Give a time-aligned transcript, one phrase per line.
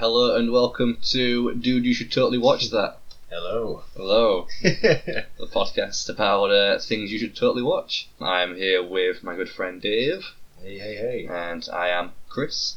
[0.00, 2.96] hello and welcome to Dude You Should Totally Watch That.
[3.28, 3.82] Hello.
[3.94, 8.08] Hello, the podcast about uh, things you should totally watch.
[8.18, 10.24] I'm here with my good friend Dave,
[10.62, 11.28] hey, hey, hey.
[11.30, 12.76] and I am Chris.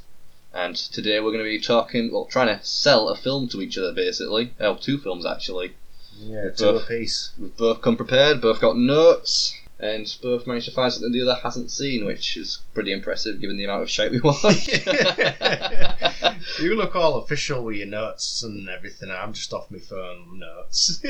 [0.53, 3.77] And today we're going to be talking, well, trying to sell a film to each
[3.77, 4.53] other basically.
[4.59, 5.75] Oh, two films actually.
[6.19, 6.83] Yeah, two Both.
[6.83, 7.31] apiece.
[7.39, 11.39] We've both come prepared, both got notes, and both managed to find something the other
[11.41, 14.43] hasn't seen, which is pretty impressive given the amount of shite we watch.
[16.59, 19.09] you look all official with your notes and everything.
[19.11, 21.01] I'm just off my phone notes.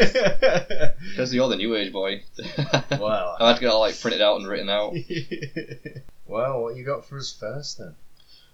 [1.09, 2.23] Because you're the new age boy.
[2.91, 4.93] well, I had to get all like printed out and written out.
[6.25, 7.95] well, what you got for us first then?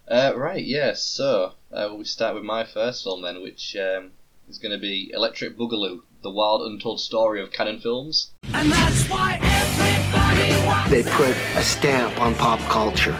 [0.08, 4.12] Uh, right, yeah, so uh, we start with my first film then, which um,
[4.50, 8.32] is going to be Electric Boogaloo, the wild untold story of Cannon films.
[8.54, 13.18] And that's why everybody wants They put a stamp on pop culture.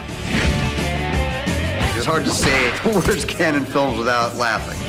[2.00, 4.80] It's hard to say the words Cannon films without laughing.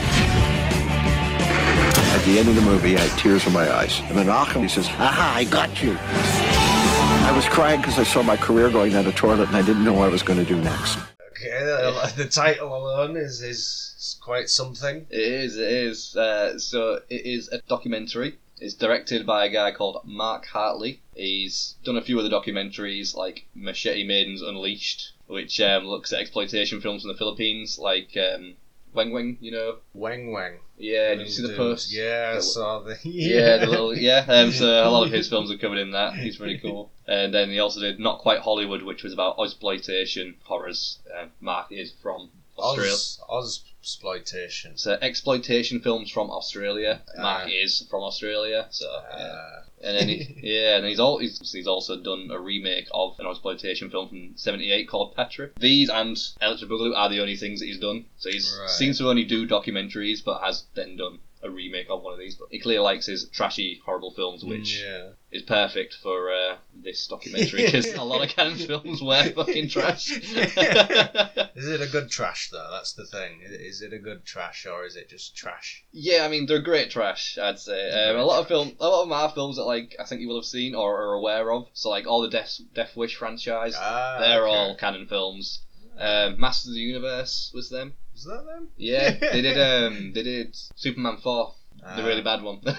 [2.18, 4.00] At the end of the movie, I had tears in my eyes.
[4.00, 5.98] And Menachem, he says, Aha, I got you.
[6.00, 9.84] I was crying because I saw my career going down the toilet and I didn't
[9.84, 11.00] know what I was going to do next.
[11.32, 15.06] Okay, the, the title alone is, is, is quite something.
[15.10, 16.16] It is, it is.
[16.16, 18.38] Uh, so it is a documentary.
[18.62, 21.02] It's directed by a guy called Mark Hartley.
[21.16, 26.82] He's done a few other documentaries like Machete Maidens Unleashed, which um, looks at exploitation
[26.82, 28.56] films from the Philippines, like um,
[28.94, 29.78] Weng Weng, you know.
[29.94, 30.60] Wang Wang.
[30.78, 31.94] Yeah, did you see the post?
[31.94, 32.98] Yeah, I saw the.
[33.04, 34.26] Yeah, the little yeah.
[34.30, 36.16] Um, so a lot of his films are covered in that.
[36.16, 36.92] He's pretty cool.
[37.08, 41.00] And then he also did Not Quite Hollywood, which was about exploitation horrors.
[41.18, 42.94] Um, Mark is from Australia.
[43.30, 44.78] Oz, Ozploitation.
[44.80, 47.02] So exploitation films from Australia.
[47.18, 47.50] Mark Ah.
[47.50, 48.68] is from Australia.
[48.72, 48.86] So
[49.18, 49.62] yeah.
[49.84, 53.28] And then he, yeah, and he's all he's, he's also done a remake of an
[53.28, 55.50] exploitation film from '78 called Petra.
[55.60, 58.06] These and Electric Boogaloo are the only things that he's done.
[58.18, 58.70] So he Right.
[58.70, 62.36] seems to only do documentaries, but has then done a remake of one of these.
[62.36, 65.10] But he clearly likes his trashy, horrible films, which yeah.
[65.32, 70.12] is perfect for uh, this documentary because a lot of Cannon films were fucking trash.
[71.56, 72.70] Is it a good trash though?
[72.72, 73.42] That's the thing.
[73.44, 75.84] Is it a good trash or is it just trash?
[75.92, 77.38] yeah, I mean they're great trash.
[77.38, 80.06] I'd say um, a lot of film, a lot of are films that like I
[80.06, 81.68] think you will have seen or are aware of.
[81.74, 84.56] So like all the Death Death Wish franchise, Ah, they're okay.
[84.56, 85.64] all canon films.
[86.02, 87.94] Um, Masters of the Universe was them.
[88.16, 88.70] Is that them?
[88.78, 89.58] Yeah, they did.
[89.88, 91.54] Um, they did Superman four,
[91.86, 91.96] Ah.
[91.96, 92.60] the really bad one.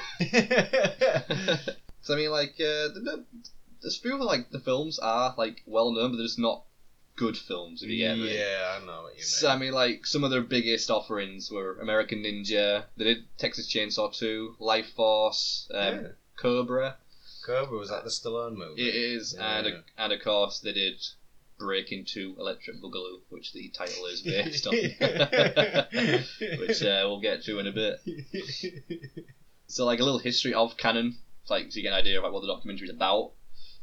[2.02, 3.24] so I mean, like, uh, the,
[3.82, 6.64] the, few of like the films are like well known, but they're just not
[7.16, 7.82] good films.
[7.82, 8.34] If you get me.
[8.36, 9.24] yeah, I know what you mean.
[9.24, 12.84] So I mean, like some of their biggest offerings were American Ninja.
[12.96, 16.08] They did Texas Chainsaw Two, Life Force, um, Yeah.
[16.36, 16.96] Cobra.
[17.46, 18.88] Cobra was that the Stallone movie?
[18.88, 19.78] It is, and Yeah.
[19.98, 21.00] and of course they did
[21.58, 24.74] Breakin' 2 Electric Boogaloo, which the title is based on,
[26.58, 28.00] which uh, we'll get to in a bit.
[29.68, 31.16] So like a little history of Cannon,
[31.48, 33.32] like so you get an idea of like what the documentary is about.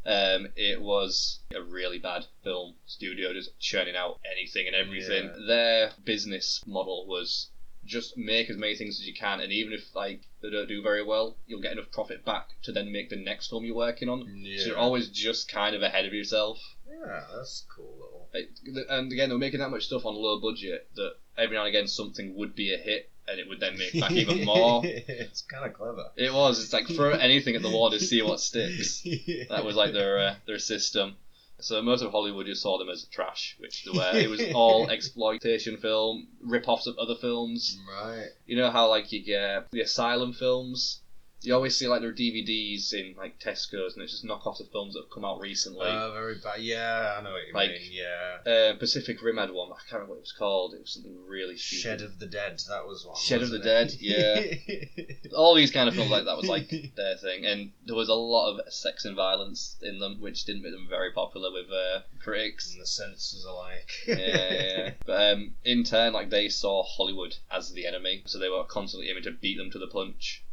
[0.06, 5.26] Um, it was a really bad film studio, just churning out anything and everything.
[5.26, 5.46] Yeah.
[5.48, 7.50] Their business model was
[7.86, 10.84] just make as many things as you can, and even if like they don't do
[10.84, 14.10] very well, you'll get enough profit back to then make the next film you're working
[14.10, 14.28] on.
[14.44, 14.60] yeah.
[14.60, 16.60] So you're always just kind of ahead of yourself.
[17.06, 18.28] Yeah, that's cool little.
[18.34, 18.50] Like,
[18.90, 21.70] and again, they were making that much stuff on low budget that every now and
[21.70, 24.82] again something would be a hit, and it would then make back even more.
[24.86, 26.06] it's kind of clever.
[26.16, 26.64] It was.
[26.64, 29.04] It's like throw anything at the wall to see what sticks.
[29.50, 31.16] That was like their uh, their system.
[31.62, 34.12] So most of Hollywood just saw them as trash, which they were.
[34.14, 37.78] It was all exploitation film, rip-offs of other films.
[38.02, 38.28] right.
[38.46, 41.02] You know how like you get the Asylum films.
[41.42, 44.94] You always see like their DVDs in like Tesco's, and it's just knockoffs of films
[44.94, 45.88] that have come out recently.
[45.88, 46.60] Uh, very bad.
[46.60, 47.92] Yeah, I know what you Like- mean.
[47.92, 48.52] Yeah.
[48.52, 49.72] uh, Pacific Rim had one.
[49.72, 50.74] I can't remember what it was called.
[50.74, 51.82] It was something really stupid.
[51.82, 52.60] Shed of the Dead.
[52.68, 53.16] That was one.
[53.16, 55.32] Shed of the Dead, it?
[55.36, 58.14] All these kind of films like that was like their thing, and there was a
[58.16, 62.02] lot of sex and violence in them, which didn't make them very popular with uh,
[62.22, 62.70] critics.
[62.72, 63.90] and the senses alike.
[64.08, 64.92] yeah, yeah, yeah.
[65.06, 69.10] But um, in turn, like they saw Hollywood as the enemy, so they were constantly
[69.10, 70.44] aiming to beat them to the punch,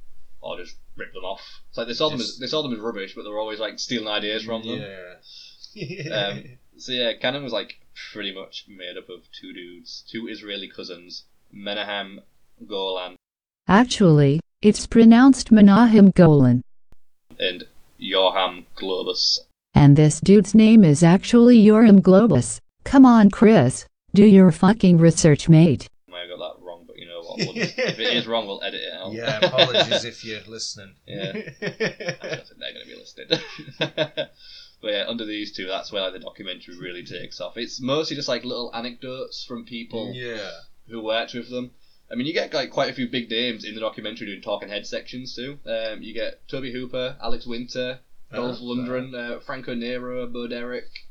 [0.40, 1.42] or just rip them off.
[1.68, 3.38] It's like they saw them as Just- they saw them as rubbish, but they were
[3.40, 4.82] always like stealing ideas from them.
[5.74, 6.14] Yeah.
[6.14, 6.44] Um,
[6.78, 7.80] so yeah, Cannon was like
[8.12, 12.20] pretty much made up of two dudes, two Israeli cousins, Menahem
[12.66, 13.16] Golan
[13.68, 16.62] Actually, it's pronounced Menahem Golan.
[17.38, 17.64] and
[17.98, 19.40] Johann Globus.
[19.74, 22.60] And this dude's name is actually Yoram Globus.
[22.84, 23.86] Come on, Chris.
[24.14, 25.88] Do your fucking research, mate.
[26.08, 27.54] I might have got that wrong, but you know what?
[27.54, 29.12] We'll if it is wrong, we'll edit it out.
[29.12, 30.94] yeah, apologies if you're listening.
[31.06, 31.32] Yeah.
[31.32, 33.40] I don't think they're going to be listed.
[33.78, 37.56] but yeah, under these two, that's where like, the documentary really takes off.
[37.56, 40.50] It's mostly just like little anecdotes from people yeah.
[40.88, 41.72] who worked with them.
[42.10, 44.68] I mean, you get like quite a few big names in the documentary doing talking
[44.68, 45.58] head sections too.
[45.66, 48.00] Um, you get Tobe Hooper, Alex Winter,
[48.32, 51.06] Dolph Oh, Lundgren, uh, Franco Nero, Bo Derek.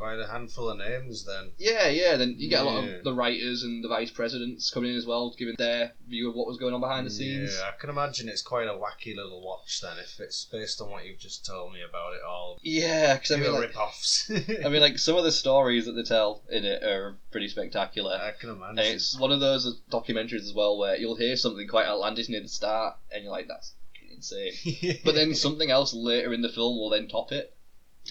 [0.00, 1.50] Quite a handful of names then.
[1.58, 2.16] Yeah, yeah.
[2.16, 2.90] Then you get a lot Yeah.
[2.96, 6.34] of the writers and the vice presidents coming in as well, giving their view of
[6.34, 7.54] what was going on behind the scenes.
[7.54, 10.90] Yeah, I can imagine it's quite a wacky little watch then if it's based on
[10.90, 12.58] what you've just told me about it all.
[12.62, 14.30] Yeah, because I mean, like, rip-offs.
[14.64, 18.14] I mean, like some of the stories that they tell in it are pretty spectacular.
[18.14, 18.78] I can imagine.
[18.78, 22.40] And it's one of those documentaries as well where you'll hear something quite outlandish near
[22.40, 23.74] the start, and you're like, "That's
[24.10, 27.54] insane." But then something else later in the film will then top it.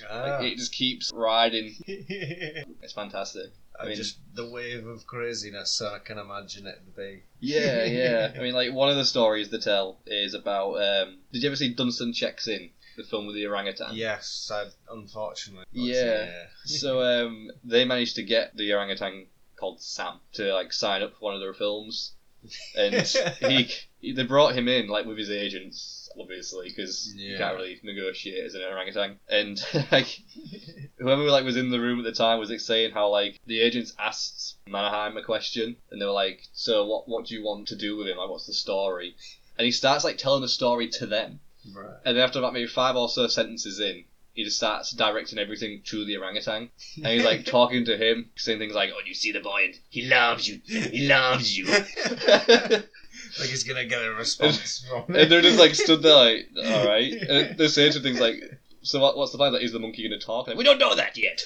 [0.10, 0.38] Ah.
[0.40, 1.76] Like, it just keeps riding.
[1.88, 3.52] It's fantastic.
[3.80, 5.72] I mean- just the wave of craziness.
[5.72, 7.24] So I can imagine it to be.
[7.40, 8.34] Yeah, yeah.
[8.38, 10.74] I mean, like one of the stories they tell is about.
[10.76, 13.96] Um, did you ever see Dunstan Checks In, the film with the orangutan?
[13.96, 15.66] Yes, I unfortunately.
[15.72, 16.46] but, Yeah.
[16.66, 19.28] So um, they managed to get the orangutan
[19.58, 22.14] called Sam to like sign up for one of their films,
[22.76, 22.94] and
[24.00, 27.38] he they brought him in like with his agents obviously because you Yeah.
[27.38, 30.08] can't really negotiate as an orangutan and like
[30.98, 33.60] whoever like was in the room at the time was like, saying how like the
[33.60, 37.68] agents asked Menahem a question and they were like so what what do you want
[37.68, 39.16] to do with him like what's the story
[39.58, 41.40] and he starts like telling the story to them
[41.74, 41.98] right.
[42.06, 44.06] and then after about maybe five or so sentences in
[44.40, 48.60] he just starts directing everything to the orangutan and he's like talking to him saying
[48.60, 53.50] things like oh you see the boy and he loves you he loves you like
[53.50, 57.14] he's gonna get a response from and they're just like stood there like, all right.
[57.14, 58.36] And they're saying some things like,
[58.82, 59.54] so what, what's the plan?
[59.54, 60.48] Like, is the monkey going to talk?
[60.48, 61.40] Like, we don't know that yet.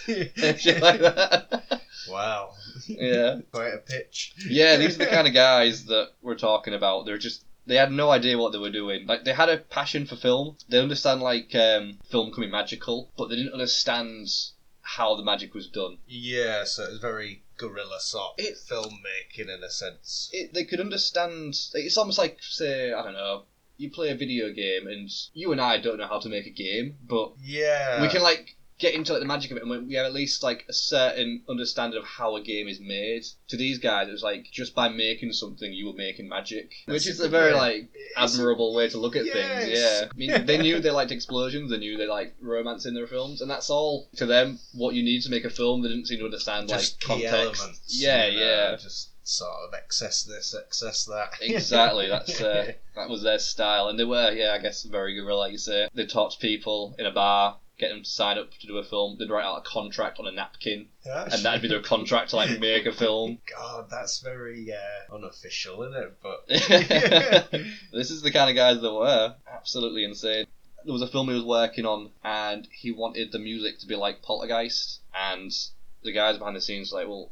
[0.59, 1.81] Shit like that.
[2.09, 2.51] wow.
[2.87, 3.39] yeah.
[3.51, 4.35] Quite a pitch.
[4.47, 7.05] Yeah, these are the kind of guys that we're talking about.
[7.05, 9.07] They're just, they had no idea what they were doing.
[9.07, 10.57] Like, they had a passion for film.
[10.69, 14.27] They understand, like, um, film coming magical, but they didn't understand
[14.81, 15.97] how the magic was done.
[16.07, 20.29] Yeah, so it's very guerrilla sort of It- filmmaking in a sense.
[20.33, 23.43] It, they could understand, it's almost like, say, I don't know,
[23.77, 26.49] you play a video game and you and I don't know how to make a
[26.51, 28.01] game, but Yeah.
[28.01, 30.13] we can like get into like the magic of it, and we- we have at
[30.13, 33.23] least like a certain understanding of how a game is made.
[33.47, 37.07] To these guys, it was like just by making something, you were making magic, which
[37.07, 39.33] is a very like admirable way to look at Yes.
[39.35, 39.79] things.
[39.79, 43.07] Yeah, I mean, they knew they liked explosions, they knew they liked romance in their
[43.07, 45.81] films, and that's all to them what you need to make a film.
[45.81, 47.33] They didn't seem to understand just like context.
[47.61, 47.81] elements.
[48.01, 48.75] Yeah, you know, yeah.
[48.75, 51.29] Just sort of excess this, excess that.
[51.41, 55.25] Exactly, that's uh, that was their style, and they were, yeah, I guess very good.
[55.33, 55.87] like you say.
[55.93, 58.83] They talk to people in a bar, get them to sign up to do a
[58.83, 59.17] film.
[59.17, 62.59] They'd write out a contract on a napkin, and that'd be their contract to like
[62.59, 63.39] make a film.
[63.49, 66.17] God, that's very uh, unofficial, isn't it?
[66.21, 66.47] But
[67.91, 70.45] this is the kind of guys that were absolutely insane.
[70.85, 73.95] There was a film he was working on, and he wanted the music to be
[73.95, 75.51] like Poltergeist, and
[76.03, 77.31] the guys behind the scenes were like, well,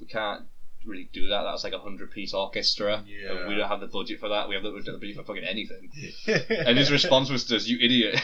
[0.00, 0.44] we can't
[0.86, 1.42] really do that.
[1.42, 3.02] That's like a hundred piece orchestra.
[3.06, 3.48] Yeah.
[3.48, 4.48] We don't have the budget for that.
[4.48, 5.90] We have the, we don't have the budget for fucking anything.
[6.48, 8.20] And his response was just, "You idiot!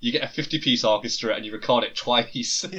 [0.00, 2.64] You get a fifty-piece orchestra and you record it twice."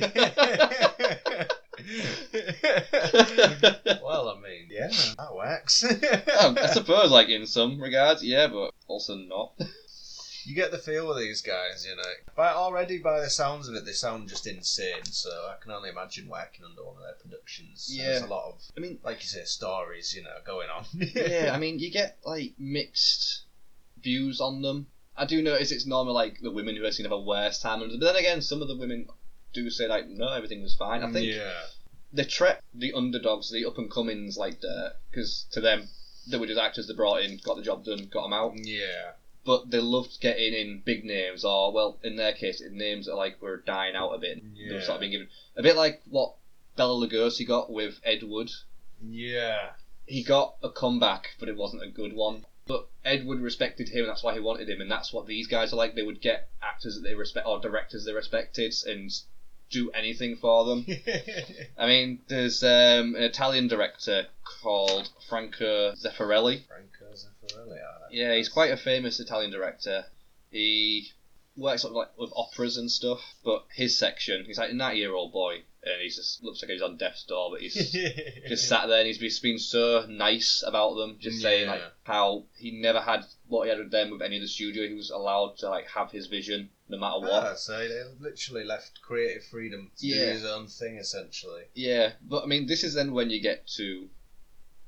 [4.04, 4.88] well, I mean, yeah,
[5.18, 5.84] that works.
[5.84, 9.54] Um, I suppose, like in some regards, yeah, but also not.
[10.46, 12.04] you get the feel of these guys, you know.
[12.36, 15.06] But already, by the sounds of it, they sound just insane.
[15.06, 17.94] So I can only imagine working under one of their productions.
[17.96, 18.28] There's Yeah.
[18.28, 20.86] a lot of, I mean, like you say, stories, you know, going on.
[20.94, 23.44] yeah, I mean, you get like mixed
[24.02, 24.88] views on them.
[25.18, 27.80] I do notice it's normally like the women who have seen have a worse time,
[27.80, 29.08] but then again, some of the women
[29.54, 31.04] do say like, no, everything was fine.
[31.04, 31.64] I think Yeah.
[32.14, 35.90] they treat the underdogs, the up and comings, like dirt because to them
[36.28, 38.54] they were just actors they brought in, got the job done, got them out.
[38.58, 39.12] Yeah.
[39.44, 43.42] But they loved getting in big names, or well, in their case, names that like
[43.42, 44.42] were dying out a bit.
[44.56, 44.86] They were Yeah.
[44.86, 46.36] sort of being given a bit like what
[46.78, 48.52] Bela Lugosi got with Ed Wood.
[49.04, 49.72] Yeah.
[50.06, 52.46] He got a comeback, but it wasn't a good one.
[52.72, 55.46] But Ed Wood respected him, and that's why he wanted him, and that's what these
[55.46, 55.94] guys are like.
[55.94, 59.12] They would get actors that they respect or directors they respected, and
[59.70, 60.86] do anything for them.
[61.78, 66.64] I mean, there's um, an Italian director called Franco Zeffirelli.
[66.66, 67.78] Franco Zeffirelli.
[67.84, 70.06] ah, Yeah, he's quite a famous Italian director.
[70.50, 71.12] He
[71.58, 74.98] works sort of like with operas and stuff, but his section, he's like a 90
[74.98, 77.74] year old boy, and he just looks like he's on death's door, but he's
[78.48, 82.72] just sat there and he's been so nice about them, just saying like how he
[82.72, 84.88] never had what he had with them with any of the studio.
[84.88, 87.44] He was allowed to like have his vision no matter what.
[87.44, 90.26] Ah, so they literally left creative freedom to Yeah.
[90.26, 91.64] do his own thing, essentially.
[91.74, 94.10] Yeah, but I mean, this is then when you get to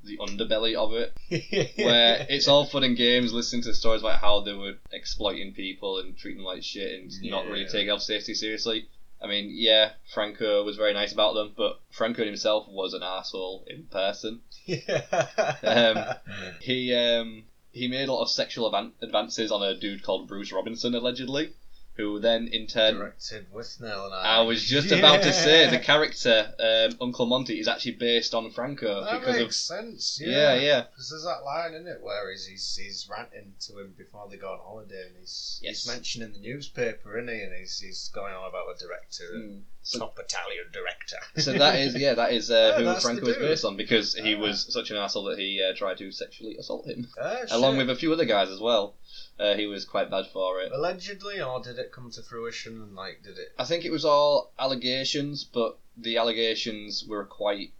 [0.03, 1.13] the underbelly of it,
[1.77, 5.99] where it's all fun and games, listening to stories about how they were exploiting people
[5.99, 7.67] and treating them like shit and not really Yeah.
[7.69, 8.89] taking health safety seriously.
[9.23, 13.65] I mean, yeah, Franco was very nice about them, but Franco himself was an asshole
[13.67, 14.41] in person.
[14.65, 16.17] Yeah.
[16.61, 20.93] He um, he made a lot of sexual advances on a dude called Bruce Robinson,
[20.93, 21.53] allegedly,
[21.95, 22.95] who then in turn.
[22.95, 27.59] Directed Withnail and I I was just about to say the character um, Uncle Monty
[27.59, 30.19] is actually based on Franco That because makes of sense.
[30.21, 33.79] yeah, Yeah, yeah, Because there's that line in it where he's, he's he's ranting to
[33.79, 35.83] him before they go on holiday, and he's Yes.
[35.83, 37.41] he's mentioning the newspaper, isn't he?
[37.43, 39.61] And he's he's going on about a director, Mm.
[39.83, 41.17] So- top battalion director.
[41.37, 44.33] So that is yeah, that is uh, Yeah, who Franco is based on because he
[44.35, 44.39] Ah.
[44.39, 47.89] was such an asshole that he uh, tried to sexually assault him, Ah, along with
[47.89, 48.95] a few other guys as well.
[49.39, 50.71] Uh, he was quite bad for it.
[50.71, 52.73] allegedly, or did it come to fruition?
[52.81, 53.51] And like, did it?
[53.57, 57.71] I think it was all allegations, but the allegations were quite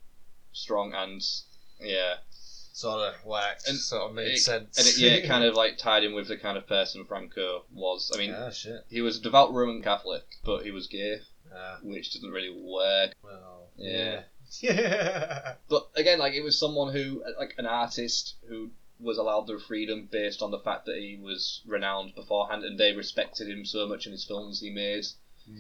[0.52, 1.22] strong and
[1.80, 2.16] yeah,
[2.76, 4.80] Sort of worked, And sort of made it- sense.
[4.80, 7.66] and it, yeah, it kind of like tied in with the kind of person Franco
[7.72, 8.12] was.
[8.14, 8.84] I mean, ah, shit.
[8.90, 11.20] he was a devout Roman Catholic, but he was gay,
[11.56, 13.14] Ah, which doesn't really work.
[13.24, 14.24] well, Yeah.
[14.60, 15.54] yeah.
[15.70, 18.72] But again, like it was someone who, like an artist who
[19.04, 22.94] was allowed their freedom based on the fact that he was renowned beforehand, and they
[22.94, 25.06] respected him so much in his films he made.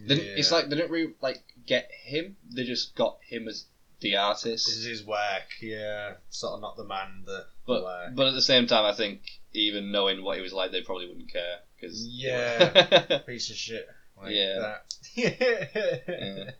[0.07, 3.65] Didn't, It's like they didn't really like get him; they just got him as
[3.99, 4.65] the artist.
[4.67, 6.13] This is his work, yeah.
[6.29, 8.15] Sort of not the man, the But work.
[8.15, 9.19] but at the same time, I think
[9.53, 13.17] even knowing what he was like, they probably wouldn't care because Yeah.
[13.27, 13.85] Piece of shit.
[14.21, 14.59] Like Yeah.
[14.59, 14.85] that.
[15.15, 16.51] yeah.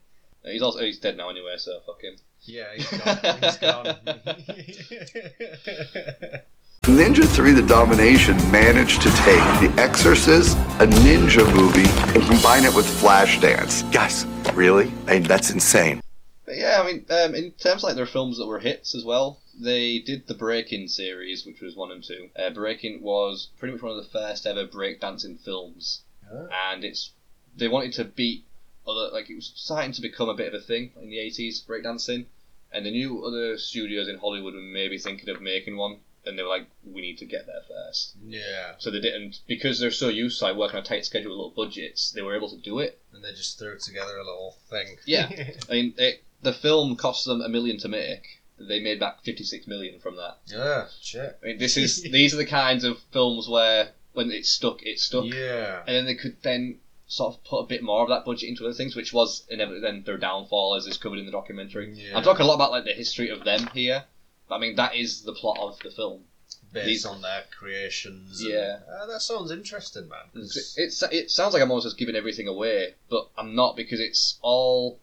[0.51, 2.15] He's also he's dead now anyway, so fuck him.
[2.41, 3.17] Yeah, he's gone.
[3.41, 3.95] He's gone.
[6.83, 12.75] Ninja 3 The Domination managed to take The Exorcist, a ninja movie, and combine it
[12.75, 13.89] with Flashdance.
[13.93, 14.91] Guys, really?
[15.07, 16.01] I mean, that's insane.
[16.45, 19.05] But yeah, I mean, um, in terms of like their films that were hits as
[19.05, 22.29] well, they did the Breakin' series, which was one and two.
[22.35, 26.49] Uh, Breakin' was pretty much one of the first ever breakdancing films, Oh.
[26.69, 27.11] and it's
[27.55, 28.43] they wanted to beat
[28.85, 31.63] other like it was starting to become a bit of a thing in the eighties
[31.65, 32.25] breakdancing,
[32.73, 36.43] and they knew other studios in Hollywood were maybe thinking of making one, and they
[36.43, 38.15] were like, we need to get there first.
[38.25, 38.73] yeah.
[38.77, 41.37] So they didn't because they're so used to like working on a tight schedule with
[41.37, 42.11] little budgets.
[42.11, 42.99] They were able to do it.
[43.13, 44.97] And they just threw together a little thing.
[45.05, 45.29] Yeah.
[45.69, 48.41] I mean, it, the film cost them a million to make.
[48.59, 50.37] They made back fifty six million from that.
[50.45, 51.37] yeah, shit.
[51.43, 55.03] I mean, this is these are the kinds of films where when it's stuck, it's
[55.03, 55.79] stuck, Yeah.
[55.87, 58.63] and then they could then sort of put a bit more of that budget into
[58.63, 61.91] other things, which was inevitably then their downfall, as is covered in the documentary.
[61.95, 62.15] Yeah.
[62.15, 64.03] I'm talking a lot about like the history of them here.
[64.49, 66.25] I mean, that is the plot of the film.
[66.71, 68.41] Based these- on their creations.
[68.41, 68.79] and- Yeah.
[68.89, 70.25] Ah, that sounds interesting, man.
[70.33, 73.99] 'cause- It's it sounds like I'm almost just giving everything away, but I'm not because
[73.99, 74.99] it's all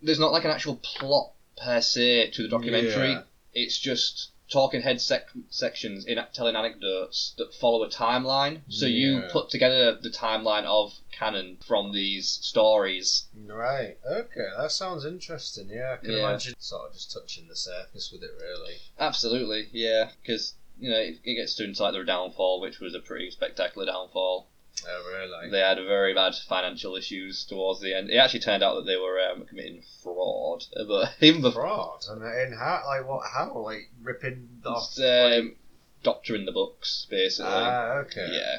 [0.00, 3.10] there's not like an actual plot per se to the documentary.
[3.10, 3.22] Yeah.
[3.52, 8.60] It's just talking head sec- sections in telling anecdotes that follow a timeline.
[8.68, 13.26] So you put together the timeline of Cannon from these stories.
[13.36, 13.98] Right.
[14.08, 15.68] Okay, that sounds interesting.
[15.68, 16.28] Yeah, I can Yeah.
[16.28, 18.76] imagine sort of just touching the surface with it, really.
[18.98, 22.94] Absolutely, yeah, because you know it, it gets to into like their downfall, which was
[22.94, 24.48] a pretty spectacular downfall.
[24.86, 25.50] Oh, really?
[25.50, 28.10] They had very bad financial issues towards the end.
[28.10, 32.00] It actually turned out that they were um, committing fraud, but even before Fraud.
[32.08, 32.82] And in how?
[32.86, 33.22] Like what?
[33.32, 33.56] How?
[33.58, 34.98] Like ripping off?
[34.98, 35.56] Um,
[36.02, 37.50] doctoring the books, basically.
[37.50, 38.28] ah, okay.
[38.30, 38.58] Yeah,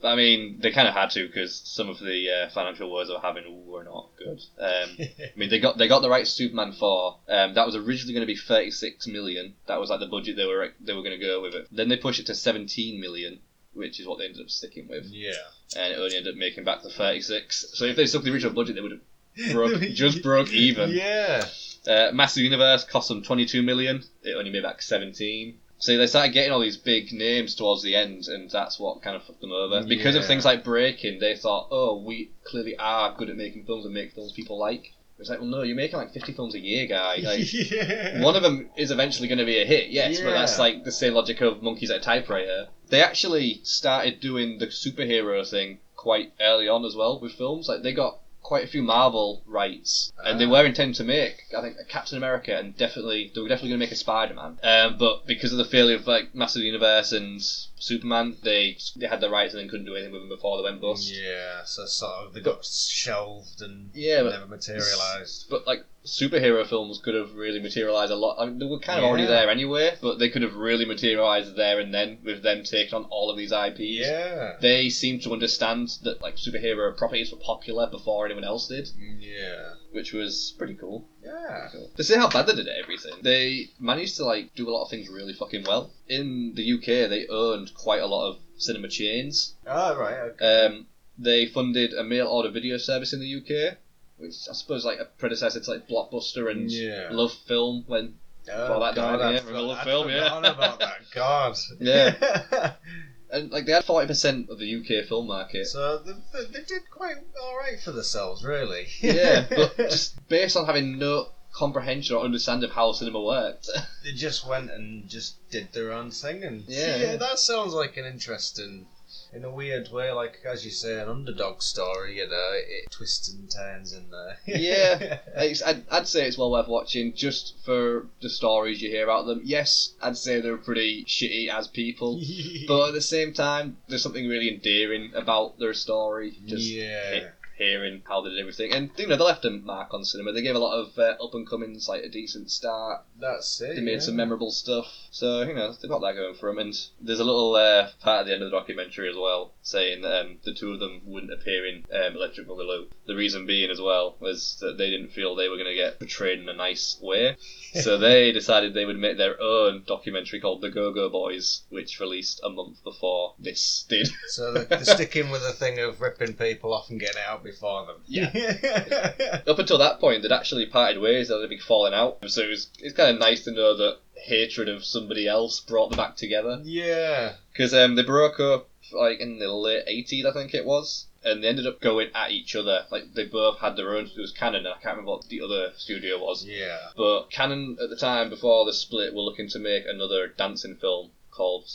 [0.00, 3.08] but I mean, they kind of had to because some of the uh, financial woes
[3.08, 4.40] they were having were not good.
[4.58, 7.18] Um, I mean, they got they got the right Superman four.
[7.28, 9.54] Um, that was originally going to be thirty six million.
[9.66, 11.68] That was like the budget they were they were going to go with it.
[11.70, 13.40] Then they pushed it to seventeen million,
[13.74, 15.32] which is what they ended up sticking with, yeah.
[15.76, 17.66] And it only ended up making back the thirty six.
[17.74, 19.00] So if they stuck to the original budget, they would have
[19.52, 20.90] broke just broke even.
[20.90, 21.44] Yeah.
[21.86, 24.02] Uh, Master Universe cost them 22 million.
[24.22, 25.58] It only made back 17.
[25.78, 29.14] So they started getting all these big names towards the end, and that's what kind
[29.14, 29.84] of fucked them over.
[29.84, 33.84] Because of things like Breakin', they thought, oh, we clearly are good at making films
[33.84, 34.92] and make films people like.
[35.18, 37.18] It's like, well, no, you're making like 50 films a year, guy.
[37.22, 38.22] Like, yeah.
[38.22, 40.92] one of them is eventually going to be a hit, yes, but that's like the
[40.92, 42.68] same logic of Monkeys at a Typewriter.
[42.88, 47.68] They actually started doing the superhero thing quite early on as well with films.
[47.68, 50.50] Like, they got quite a few Marvel rights, and they Ah.
[50.50, 53.80] were intending to make, I think, a Captain America, and definitely they were definitely going
[53.80, 54.58] to make a Spider Man.
[54.62, 57.42] Um, but because of the failure of like Master of the Universe and
[57.78, 60.64] Superman, they they had the rights and then couldn't do anything with them before they
[60.64, 61.12] went bust.
[61.14, 65.46] Yeah, so sort of they got shelved and Yeah, but- never materialised.
[65.50, 68.36] But like superhero films could have really materialized a lot.
[68.38, 71.56] I mean, they were kind of already there anyway, but they could have really materialized
[71.56, 74.06] there and then with them taking on all of these IPs.
[74.06, 74.56] Yeah.
[74.60, 79.74] They seem to understand that like superhero properties were popular before anyone else did, Yeah.
[79.96, 81.08] Which was pretty cool.
[81.24, 81.68] Yeah.
[81.96, 84.84] To see how bad they did at everything, they managed to like do a lot
[84.84, 85.90] of things really fucking well.
[86.06, 89.54] In the UK, they owned quite a lot of cinema chains.
[89.66, 90.18] Oh, right.
[90.30, 90.66] Okay.
[90.66, 90.86] Um,
[91.18, 93.78] they funded a mail order video service in the UK,
[94.18, 97.08] which I suppose like a predecessor to like Blockbuster and Yeah.
[97.10, 98.14] Love Film when
[98.48, 100.38] Oh, Well, that God, died, yeah, I'd for a little I'd film, yeah.
[100.38, 100.98] about that.
[101.12, 101.56] God.
[101.80, 102.74] Yeah.
[103.36, 105.66] and like they had forty percent of the UK film market.
[105.66, 108.86] so they, they, they did quite all right for themselves, really.
[109.00, 113.68] yeah, but just based on having no comprehension or understanding of how cinema worked.
[114.04, 116.96] they just went and just did their own thing, and Yeah.
[116.96, 118.86] yeah, that sounds like an interesting,
[119.32, 122.18] in a weird way, like as you say, an underdog story.
[122.18, 124.38] You know, it twists and turns in there.
[124.46, 125.18] yeah,
[125.66, 129.40] I'd, I'd say it's well worth watching just for the stories you hear about them.
[129.44, 132.20] Yes, I'd say they're pretty shitty as people,
[132.68, 136.38] but at the same time, there's something really endearing about their story.
[136.46, 137.14] Just yeah.
[137.14, 140.32] he- hearing how they did everything, and you know they left a mark on cinema.
[140.32, 143.02] They gave a lot of uh, up and comings like a decent start.
[143.18, 143.76] That's it.
[143.76, 144.00] They made yeah.
[144.00, 146.58] some memorable stuff, so you know they've got that going for them.
[146.58, 150.02] And there's a little uh, part at the end of the documentary as well saying
[150.02, 152.86] that um, the two of them wouldn't appear in um, Electric Boogaloo.
[153.06, 155.98] The reason being as well was that they didn't feel they were going to get
[155.98, 157.36] portrayed in a nice way,
[157.80, 161.98] so they decided they would make their own documentary called The Go Go Boys, which
[161.98, 164.08] released a month before this did.
[164.28, 167.86] So they're, they're sticking with the thing of ripping people off and getting out before
[167.86, 167.96] them.
[168.06, 169.40] Yeah.
[169.46, 171.28] Up until that point, they'd actually parted ways.
[171.28, 173.98] Had a big falling out, so it was it's kind of nice to know that
[174.16, 176.60] hatred of somebody else brought them back together.
[176.64, 177.34] yeah.
[177.52, 181.42] Because um, they broke up like in the late 80s, I think it was, and
[181.42, 182.86] they ended up going at each other.
[182.90, 184.06] Like they both had their own.
[184.06, 186.44] It was Cannon, and I can't remember what the other studio was.
[186.44, 186.78] Yeah.
[186.96, 191.10] But Cannon at the time, before the split, were looking to make another dancing film
[191.30, 191.68] called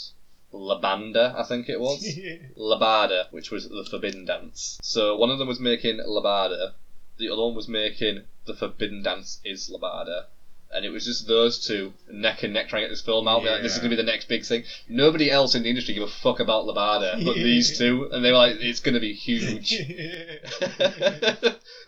[0.54, 2.04] Labanda, I think it was.
[2.58, 4.80] Lambada, which was the Forbidden Dance.
[4.82, 6.74] So one of them was making Lambada,
[7.18, 10.26] the other one was making The Forbidden Dance is Lambada.
[10.74, 13.44] And it was just those two, neck and neck, trying to get this film out.
[13.44, 14.64] They're like, this is going to be the next big thing.
[14.88, 18.10] Nobody else in the industry gave a fuck about Lambada, but these two.
[18.12, 19.74] And they were like, it's going to be huge.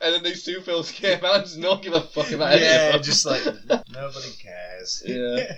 [0.03, 2.63] and then these two films came out and just not give a fuck about any
[2.63, 3.43] yeah, just like
[3.91, 5.01] nobody cares.
[5.05, 5.53] Yeah.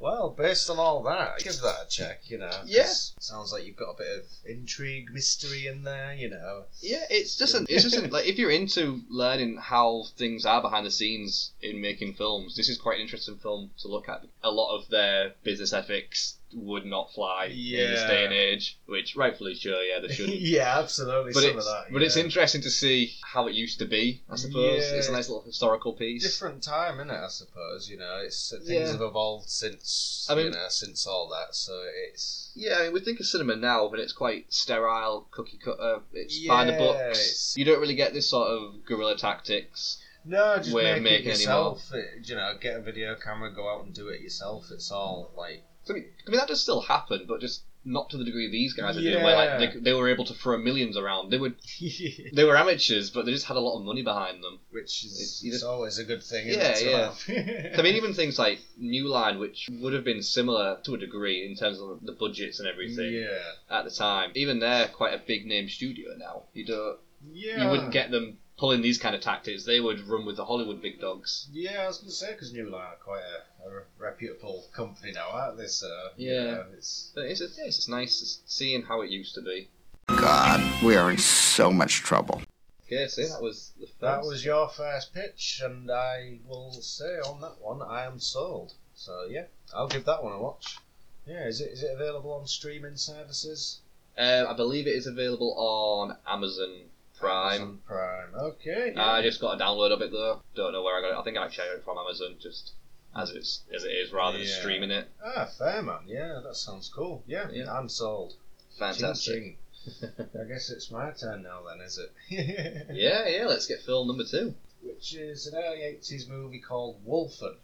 [0.00, 2.30] well, based on all that, give that a check.
[2.30, 2.50] You know.
[2.64, 2.86] Yeah.
[2.86, 6.14] Sounds like you've got a bit of intrigue, mystery in there.
[6.14, 6.64] You know.
[6.80, 10.62] Yeah, it's just an, it's just an, like if you're into learning how things are
[10.62, 14.22] behind the scenes in making films, this is quite an interesting film to look at.
[14.42, 19.16] A lot of their business ethics would not fly in this day and age, which
[19.16, 20.38] rightfully sure, yeah, they shouldn't.
[20.40, 21.32] yeah, absolutely.
[21.32, 21.92] But some it's of that.
[21.92, 24.22] but it's interesting to see how it used to be.
[24.30, 24.98] I suppose Yeah.
[24.98, 26.22] it's a nice little historical piece.
[26.22, 27.12] different time, is it?
[27.14, 28.92] I suppose you know, it's things Yeah.
[28.92, 31.54] have evolved since I mean- you know since all that.
[31.54, 35.56] So it's Yeah, I mean, we think of cinema now, but it's quite sterile, cookie
[35.56, 36.00] cutter.
[36.12, 37.54] It's by the books.
[37.56, 39.96] You don't really get this sort of guerrilla tactics.
[40.24, 41.92] No, just way of make making it yourself.
[41.92, 44.66] It, you know, get a video camera, go out and do it yourself.
[44.70, 48.16] It's all like I mean, I mean that does still happen, but just not to
[48.16, 49.24] the degree these guys are doing.
[49.24, 51.30] Where like they, they were able to throw millions around.
[51.30, 51.56] They would
[52.32, 54.60] they were amateurs, but they just had a lot of money behind them.
[54.70, 56.48] which is It's- just- always a good thing.
[56.48, 57.78] Yeah, to?
[57.78, 61.44] I mean, even things like New Line, which would have been similar to a degree
[61.46, 63.38] in terms of the budgets and everything yeah,
[63.70, 64.30] at the time.
[64.34, 66.44] Even they're quite a big name studio now.
[66.52, 66.98] You don't,
[67.32, 67.64] yeah.
[67.64, 69.64] you wouldn't get them pulling these kind of tactics.
[69.64, 71.48] They would run with the Hollywood big dogs.
[71.52, 75.10] Yeah, I was going to say because New Line are quite a, a reputable company
[75.10, 75.66] now, aren't they?
[75.66, 76.44] So you Yeah.
[76.44, 79.68] know, it's But it's, it's, it's nice seeing how it used to be.
[80.06, 82.40] God, we are in so much trouble.
[82.86, 84.00] Okay, see, that was the first.
[84.00, 88.74] that was your first pitch, and I will say on that one, I am sold.
[88.94, 90.78] So yeah, I'll give that one a watch.
[91.26, 93.80] Yeah, is it is it available on streaming services?
[94.16, 96.90] Um, I believe it is available on Amazon
[97.22, 97.60] Prime.
[97.60, 98.34] Amazon Prime.
[98.34, 98.94] Okay.
[98.96, 100.42] I just got a download of it though.
[100.54, 101.20] Don't know where I got it.
[101.20, 102.72] I think I actually got it from Amazon, just
[103.16, 105.08] as it's as it is, rather than streaming it.
[105.24, 106.00] Ah, fair man.
[106.06, 107.22] Yeah, that sounds cool.
[107.26, 107.72] Yeah, Yeah.
[107.72, 108.34] I'm sold.
[108.78, 109.34] Fantastic.
[109.34, 109.56] Ching,
[110.00, 110.10] ching.
[110.40, 112.12] I guess it's my turn now then, is it?
[112.92, 113.46] Yeah, yeah.
[113.46, 114.54] Let's get film number two.
[114.82, 117.54] Which is an early 80s movie called Wolfen.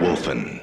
[0.00, 0.62] Wolfen.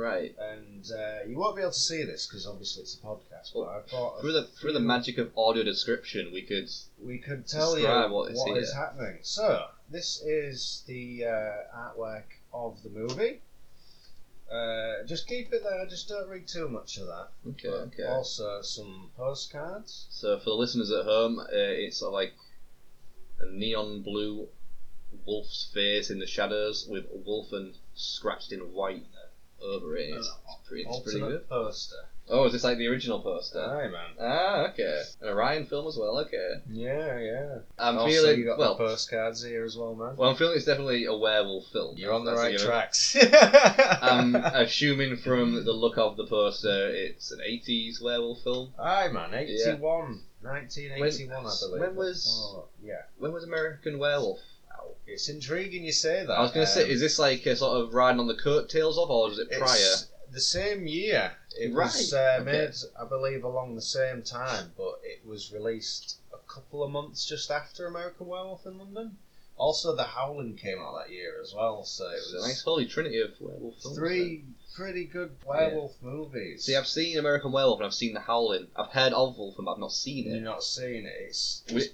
[0.00, 0.34] Right.
[0.40, 3.68] And uh, you won't be able to see this because obviously it's a podcast, but
[3.68, 6.70] I thought Through the through the magic of audio description, we could.
[7.02, 9.18] we could tell you what what is is happening.
[9.22, 13.40] So, this is the uh, artwork of the movie.
[14.50, 17.28] Uh, just keep it there, just don't read too much of that.
[17.50, 18.06] Okay, okay.
[18.06, 20.06] Also, some postcards.
[20.10, 22.32] So for the listeners at home, uh, it's sort of like
[23.40, 24.48] a neon blue
[25.26, 29.04] wolf's face in the shadows with Wolfen scratched in white
[29.62, 30.10] over it.
[30.14, 30.32] It's,
[30.66, 31.48] pretty, it's pretty good.
[31.48, 31.96] poster.
[32.32, 33.60] Oh, is this like the original poster?
[33.60, 34.10] Aye, man.
[34.20, 35.02] Ah, okay.
[35.20, 36.16] An Orion film as well.
[36.20, 36.52] Okay.
[36.70, 37.58] Yeah, yeah.
[37.76, 38.76] I'm also, feeling you got well.
[38.76, 40.14] the postcards here as well, man.
[40.16, 41.96] Well, I'm feeling it's definitely a werewolf film.
[41.96, 43.16] You're on the right tracks.
[44.00, 48.74] I'm assuming from the look of the poster, it's an 80s werewolf film.
[48.78, 49.34] Aye, man.
[49.34, 50.20] 81.
[50.42, 51.80] 1981, I believe.
[51.80, 53.02] when was- Oh, yeah.
[53.18, 54.38] When was American Werewolf?
[55.12, 56.32] It's intriguing you say that.
[56.32, 58.36] I was going to say, Um, is this like a sort of riding on the
[58.36, 59.70] coattails of, or was it prior?
[59.74, 61.32] It's the same year.
[61.58, 62.44] It was uh, okay.
[62.52, 67.26] made, I believe, along the same time, but it was released a couple of months
[67.26, 69.16] just after American Werewolf in London.
[69.56, 72.86] Also, The Howling came out that year as well, so it It's a nice holy
[72.86, 73.96] trinity of werewolf films.
[73.98, 74.44] three
[74.74, 76.64] pretty good werewolf movies.
[76.64, 78.68] See, I've seen American Werewolf and I've seen The Howling.
[78.74, 80.30] I've heard of Wolfen, but I've not seen it.
[80.36, 81.14] You're not seeing it.
[81.18, 81.90] It's, Wi-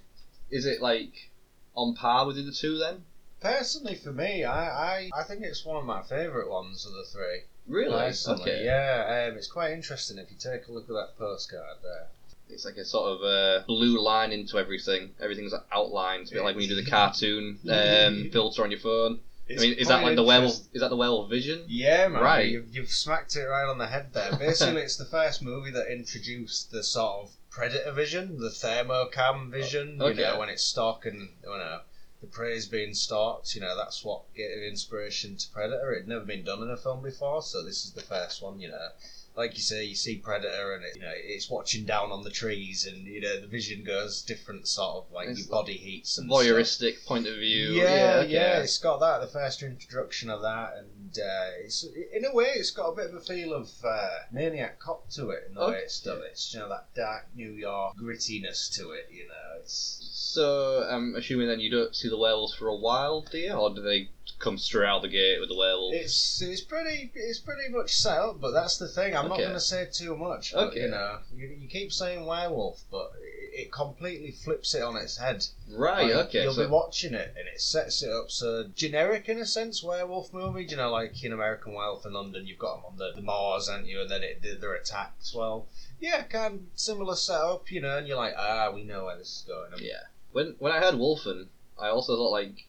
[0.50, 1.30] Is it like
[1.76, 3.04] on par with the other two then?
[3.40, 7.04] personally for me, I, I I think it's one of my favourite ones of the
[7.04, 7.42] three.
[7.66, 7.90] Really?
[7.92, 8.64] Personally, okay.
[8.64, 12.06] yeah, um, it's quite interesting if you take a look at that postcard there.
[12.48, 15.10] It's like a sort of uh, blue line into everything.
[15.20, 18.78] Everything's like outlined, a bit like when you do the cartoon um, filter on your
[18.78, 19.18] phone.
[19.50, 20.54] I mean, is that like the werewolf?
[20.72, 21.64] Is that the werewolf vision?
[21.66, 22.22] Yeah, man.
[22.22, 22.48] Right.
[22.48, 24.36] You've, you've smacked it right on the head there.
[24.38, 30.00] Basically, it's the first movie that introduced the sort of predator vision, the thermocam vision.
[30.00, 30.20] Okay.
[30.20, 31.80] You know, when it's stalking, you know,
[32.20, 33.54] the prey's being stalked.
[33.54, 35.94] You know, that's what gave inspiration to Predator.
[35.94, 38.60] It'd never been done in a film before, so this is the first one.
[38.60, 38.88] You know.
[39.36, 42.30] Like you say, you see Predator, and it, you know it's watching down on the
[42.30, 46.16] trees, and you know the vision goes different, sort of like It's your body heats
[46.16, 46.42] and stuff.
[46.42, 47.72] Voyeuristic point of view.
[47.72, 48.32] Yeah, okay.
[48.32, 49.20] yeah, it's got that.
[49.20, 50.88] The first introduction of that, and
[51.18, 54.78] uh, it's in a way, it's got a bit of a feel of uh, Maniac
[54.78, 55.78] Cop to it in the way Okay.
[55.78, 56.20] it's done.
[56.30, 59.08] It's you know that dark New York grittiness to it.
[59.10, 63.22] You know, it's So I'm assuming then you don't see the werewolves for a while,
[63.22, 63.52] do you?
[63.52, 65.94] Or do they come straight out the gate with the werewolf?
[65.94, 68.40] it's it's pretty it's pretty much set up.
[68.40, 69.16] But that's the thing.
[69.16, 69.44] I'm not Okay.
[69.44, 70.52] going to say too much.
[70.52, 70.82] But, Okay.
[70.82, 73.12] You know, you, you keep saying werewolf, but
[73.56, 75.44] it, it completely flips it on its head.
[75.70, 76.14] right.
[76.14, 76.42] Like, okay.
[76.42, 79.82] You'll so be watching it and it sets it up so generic in a sense,
[79.82, 80.64] werewolf movie.
[80.64, 83.22] Do you know, like in American Werewolf in London, you've got them on the, the
[83.22, 84.00] moors, aren't you?
[84.00, 85.30] And then it, they're attacked.
[85.34, 85.66] Well,
[86.00, 89.28] yeah, kind of similar setup, you know, and you're like, ah, we know where this
[89.28, 89.72] is going.
[89.72, 90.04] And yeah.
[90.32, 91.46] When when I heard Wolfen,
[91.80, 92.66] I also thought like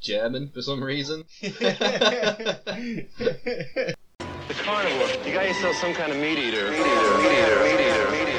[0.00, 1.24] German for some reason.
[4.50, 5.06] The carnivore.
[5.24, 6.72] You got yourself some kind of meat eater.
[6.72, 7.18] Meat eater.
[7.18, 7.62] Meat eater.
[7.62, 8.10] Meat eater.
[8.10, 8.29] Meat eater.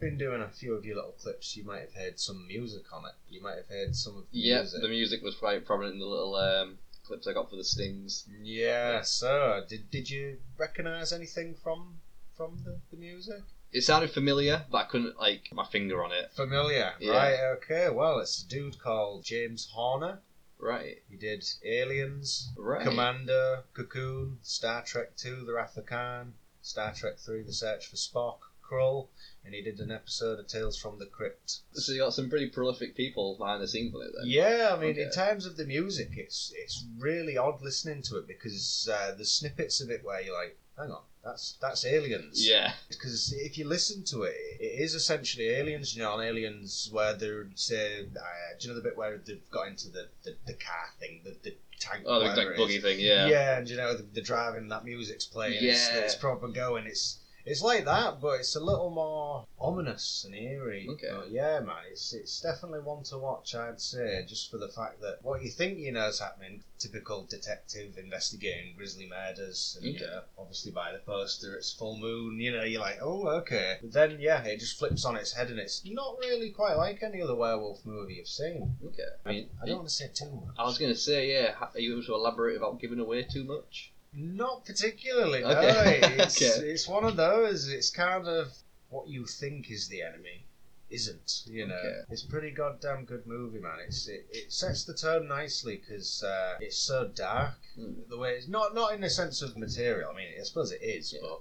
[0.00, 1.56] Been doing a few of your little clips.
[1.56, 3.14] You might have heard some music on it.
[3.32, 4.82] You might have heard some of the yeah, music.
[4.82, 8.26] the music was quite prominent in the little um, clips I got for the stings.
[8.42, 9.00] Yeah.
[9.02, 12.00] So, did did you recognise anything from
[12.36, 13.40] from the, the music?
[13.72, 16.30] It sounded familiar, but I couldn't like my finger on it.
[16.36, 17.12] Familiar, Yeah.
[17.12, 17.38] right?
[17.56, 17.88] Okay.
[17.90, 20.20] Well, it's a dude called James Horner.
[20.58, 20.98] Right.
[21.08, 22.82] He did Aliens, Right.
[22.84, 27.96] Commando, Cocoon, Star Trek Two: The Wrath of Khan, Star Trek Three: The Search for
[27.96, 29.08] Spock, Krull,
[29.44, 31.60] and he did an episode of Tales from the Crypt.
[31.74, 34.26] So you got some pretty prolific people behind the scenes on it then.
[34.26, 35.02] Yeah, I mean, Okay.
[35.02, 39.30] in terms of the music, it's it's really odd listening to it because uh, there's
[39.32, 42.46] snippets of it where you're like, hang on, that's that's Aliens.
[42.48, 42.72] Yeah.
[42.88, 45.94] Because if you listen to it, it is essentially aliens.
[45.94, 49.50] You know, on aliens where they're say, uh, do you know the bit where they've
[49.50, 52.04] got into the, the, the car thing, the, the tank?
[52.06, 52.98] Oh, the like buggy thing.
[53.00, 53.26] Yeah.
[53.28, 55.54] Yeah, and you know the, the driving, that music's playing.
[55.62, 55.98] It's, Yeah.
[56.00, 56.86] it's proper going.
[56.86, 60.86] It's it's like that, but it's a little more ominous and eerie.
[60.90, 61.10] Okay.
[61.10, 63.54] But yeah, man, it's it's definitely one to watch.
[63.54, 67.24] I'd say just for the fact that what you think you know is happening, typical
[67.24, 70.06] detective investigating grisly murders, and you Okay.
[70.06, 72.38] know, obviously by the poster it's full moon.
[72.40, 73.78] You know, you're like, oh, okay.
[73.82, 77.02] But then yeah, it just flips on its head, and it's not really quite like
[77.02, 78.76] any other werewolf movie you've seen.
[78.86, 79.02] Okay.
[79.24, 80.54] I mean, I don't want to say too much.
[80.58, 81.54] I was gonna say, yeah.
[81.60, 83.90] Are you able to elaborate without giving away too much?
[84.14, 85.40] Not particularly.
[85.42, 86.00] No, Okay.
[86.18, 86.68] it's Okay.
[86.68, 87.68] it's one of those.
[87.68, 88.52] It's kind of
[88.88, 90.46] what you think is the enemy,
[90.90, 91.42] isn't.
[91.46, 92.00] You know, Okay.
[92.10, 93.78] it's a pretty goddamn good movie, man.
[93.86, 97.54] It's it, it sets the tone nicely because uh, it's so dark.
[97.78, 98.08] Mm.
[98.08, 100.10] The way it's not not in the sense of material.
[100.12, 101.20] I mean, I suppose it is, Yeah.
[101.22, 101.40] but.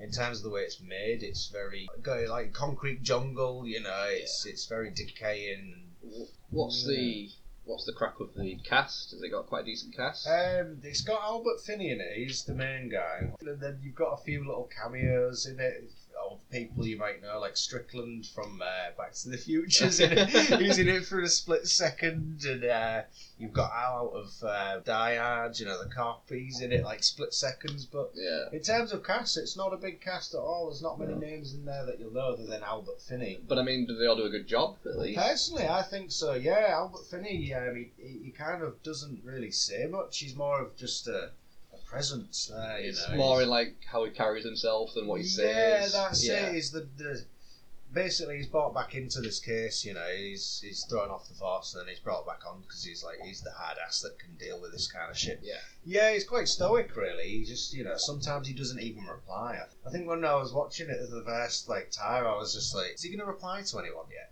[0.00, 1.86] In terms of the way it's made, it's very
[2.26, 3.64] like concrete jungle.
[3.64, 5.92] You know, it's it's very decaying.
[6.02, 7.30] Wh- What's the
[7.64, 9.10] what's the crack with the cast?
[9.12, 10.26] Has it got quite a decent cast?
[10.26, 12.16] Um, it's got Albert Finney in it.
[12.16, 13.32] He's the main guy.
[13.40, 15.90] And then you've got a few little cameos in it
[16.32, 20.60] of people you might know, like Strickland from uh, Back to the it.
[20.60, 23.02] He's in it for a split second, and uh,
[23.38, 25.58] you've got Al out of uh, Die Hard.
[25.58, 26.24] You know the cop.
[26.28, 28.12] He's in it like split seconds, but.
[28.14, 28.44] yeah.
[28.52, 30.66] In terms of cast, it's not a big cast at all.
[30.66, 33.40] There's not many names in there that you'll know other than Albert Finney.
[33.46, 35.18] But I mean, do they all do a good job at least?
[35.18, 36.34] Personally, I think so.
[36.34, 37.52] Yeah, Albert Finney.
[37.54, 40.18] Um, he, he, he kind of doesn't really say much.
[40.18, 41.30] He's more of just a
[41.86, 42.80] presence there.
[42.80, 45.92] You It's know, more in like how he carries himself than what he yeah, says.
[45.92, 46.46] that's yeah.
[46.46, 46.56] it.
[46.56, 47.24] Is the, the
[47.94, 49.84] basically he's brought back into this case.
[49.84, 52.82] You know, he's he's thrown off the force and then he's brought back on because
[52.84, 55.40] he's like he's the hard ass that can deal with this kind of shit.
[55.42, 55.54] Yeah.
[55.86, 57.28] Yeah, he's quite stoic, really.
[57.28, 59.58] He just, you know, sometimes he doesn't even reply.
[59.86, 62.94] I think when I was watching it the first like time, I was just like,
[62.94, 64.30] is he going to reply to anyone yet?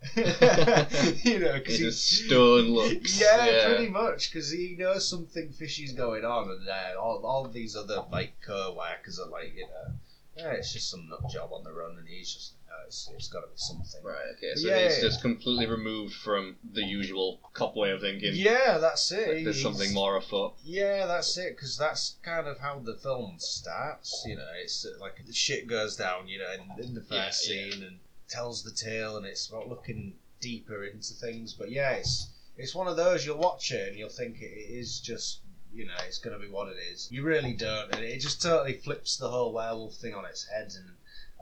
[1.25, 3.21] you know, because He just stone looks.
[3.21, 3.67] yeah, yeah.
[3.67, 8.03] pretty much, because he knows something fishy's going on, and uh, all, all these other
[8.11, 9.93] like co-workers are like, you know,
[10.39, 12.53] yeah, it's just some nut job on the run, and he's just,
[12.87, 14.03] it's, it's got to be something.
[14.03, 15.03] Right, okay, so Yeah, it's yeah.
[15.09, 18.33] just completely removed from the usual cop way of thinking.
[18.35, 19.35] Yeah, that's it.
[19.35, 20.53] Like, There's something more afoot.
[20.65, 21.57] Yeah, that's it.
[21.57, 24.25] Because that's kind of how the film starts.
[24.27, 26.29] You know, it's uh, like the shit goes down.
[26.29, 27.71] You know, in, in the first yeah.
[27.71, 31.55] scene and tells the tale, and it's about looking deeper into things.
[31.55, 35.01] But yeah, it's it's one of those you'll watch it and you'll think it is
[35.01, 35.41] just.
[35.75, 37.09] You know, it's going to be what it is.
[37.11, 40.71] You really don't, and it just totally flips the whole werewolf thing on its head.
[40.77, 40.91] And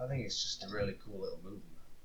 [0.03, 1.61] I think it's just a really cool little movie.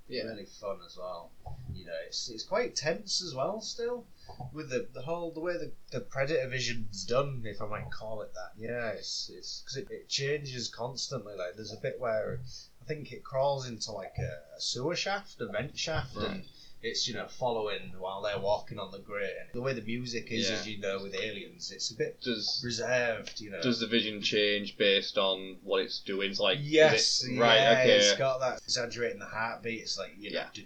[0.07, 0.23] Yeah.
[0.23, 1.31] Really fun as well.
[1.73, 3.59] You know, it's it's quite tense as well.
[3.61, 4.05] Still,
[4.53, 8.21] with the, the whole the way the, the predator vision's done, if I might call
[8.21, 8.51] it that.
[8.55, 11.35] Yeah, it's it's because it, it changes constantly.
[11.35, 12.39] Like there's a bit where
[12.81, 16.43] I think it crawls into like a, a sewer shaft, a vent shaft, and
[16.85, 18.97] it's you know following while they're walking on the.
[18.97, 20.55] And the way the music is, Yeah.
[20.55, 23.41] as you know, with aliens, it's a bit Does reserved.
[23.41, 23.61] You know.
[23.61, 26.31] does the vision change based on what it's doing?
[26.31, 27.91] It's like Yes, it- yeah, right, okay.
[27.97, 29.81] it's got that exaggerating the heartbeat.
[29.81, 30.63] It's like you know, Yeah.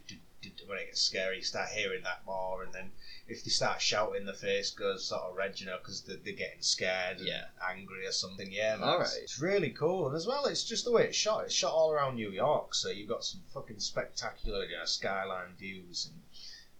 [0.68, 2.92] When it gets scary, you start hearing that more, and then
[3.28, 6.34] if they start shouting, the face goes sort of red, you know, because they're, they're
[6.34, 7.46] getting scared and Yeah.
[7.68, 8.52] angry or something.
[8.52, 11.18] Yeah, man, All it's, it's really cool, and as well, it's just the way it's
[11.18, 11.44] shot.
[11.46, 15.56] It's shot all around New York, so you've got some fucking spectacular, you know, skyline
[15.58, 16.22] views, and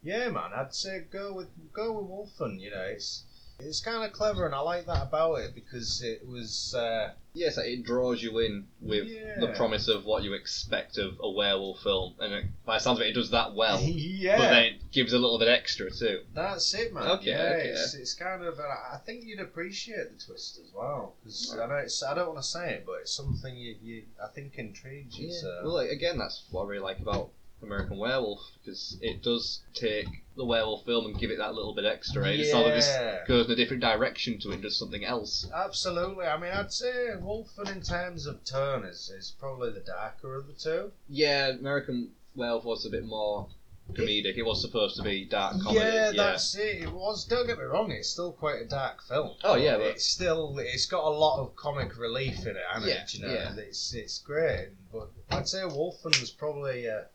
[0.02, 2.60] yeah, man, I'd say go with go with Wolfen.
[2.60, 3.24] You know, it's.
[3.62, 7.58] It's kind of clever, and I like that about it because it was uh, Yes,
[7.58, 9.08] it draws you in with
[9.40, 13.00] the promise of what you expect of a werewolf film, and it, by the sounds
[13.00, 13.80] of it, it does that well.
[13.84, 16.22] yeah, But then it gives a little bit extra too.
[16.34, 17.08] That's it, man.
[17.12, 17.68] Okay, yeah, okay.
[17.70, 18.60] It's, it's kind of.
[18.60, 22.02] Uh, I think you'd appreciate the twist as well because I know it's.
[22.02, 25.32] I don't want to say it, but it's something you, you I think intrigues you.
[25.32, 25.62] So.
[25.64, 27.30] Well, again, that's what I really like about
[27.62, 31.86] American Werewolf because it does take the werewolf film and give it that little bit
[31.86, 32.22] extra.
[32.22, 32.40] Right?
[32.40, 32.76] It's not that Yeah.
[33.20, 35.48] this goes in a different direction to it and does something else.
[35.54, 36.26] Absolutely.
[36.26, 40.48] I mean, I'd say Wolfen, in terms of tone, is, is probably the darker of
[40.48, 40.92] the two.
[41.10, 43.48] Yeah, American Werewolf was a bit more
[43.94, 44.38] comedic.
[44.38, 45.80] It was supposed to be dark comedy.
[45.80, 46.84] Yeah, that's it.
[46.84, 47.26] It was.
[47.26, 47.92] Don't get me wrong.
[47.92, 49.32] It's still quite a dark film.
[49.44, 50.58] Oh, yeah, but- it's still.
[50.60, 53.14] It's got a lot of comic relief in it, hasn't Yeah, it?
[53.16, 53.50] You know, yeah.
[53.50, 54.70] and it's it's great.
[54.94, 57.08] But I'd say Wolfen was probably a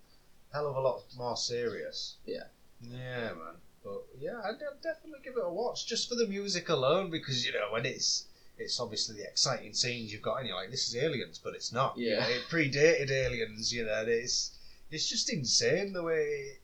[0.55, 2.15] hell of a lot more serious.
[2.25, 2.45] Yeah.
[2.81, 3.57] Yeah, man.
[3.83, 7.45] But yeah, I'd, I'd definitely give it a watch just for the music alone because
[7.45, 8.27] you know when it's.
[8.57, 11.73] It's obviously the exciting scenes you've got, and you're like, "This is Aliens," but it's
[11.73, 11.99] not.
[11.99, 12.21] You Yeah.
[12.21, 13.73] know, it predated Aliens.
[13.75, 14.53] You know, it's
[14.93, 16.59] it's just insane the way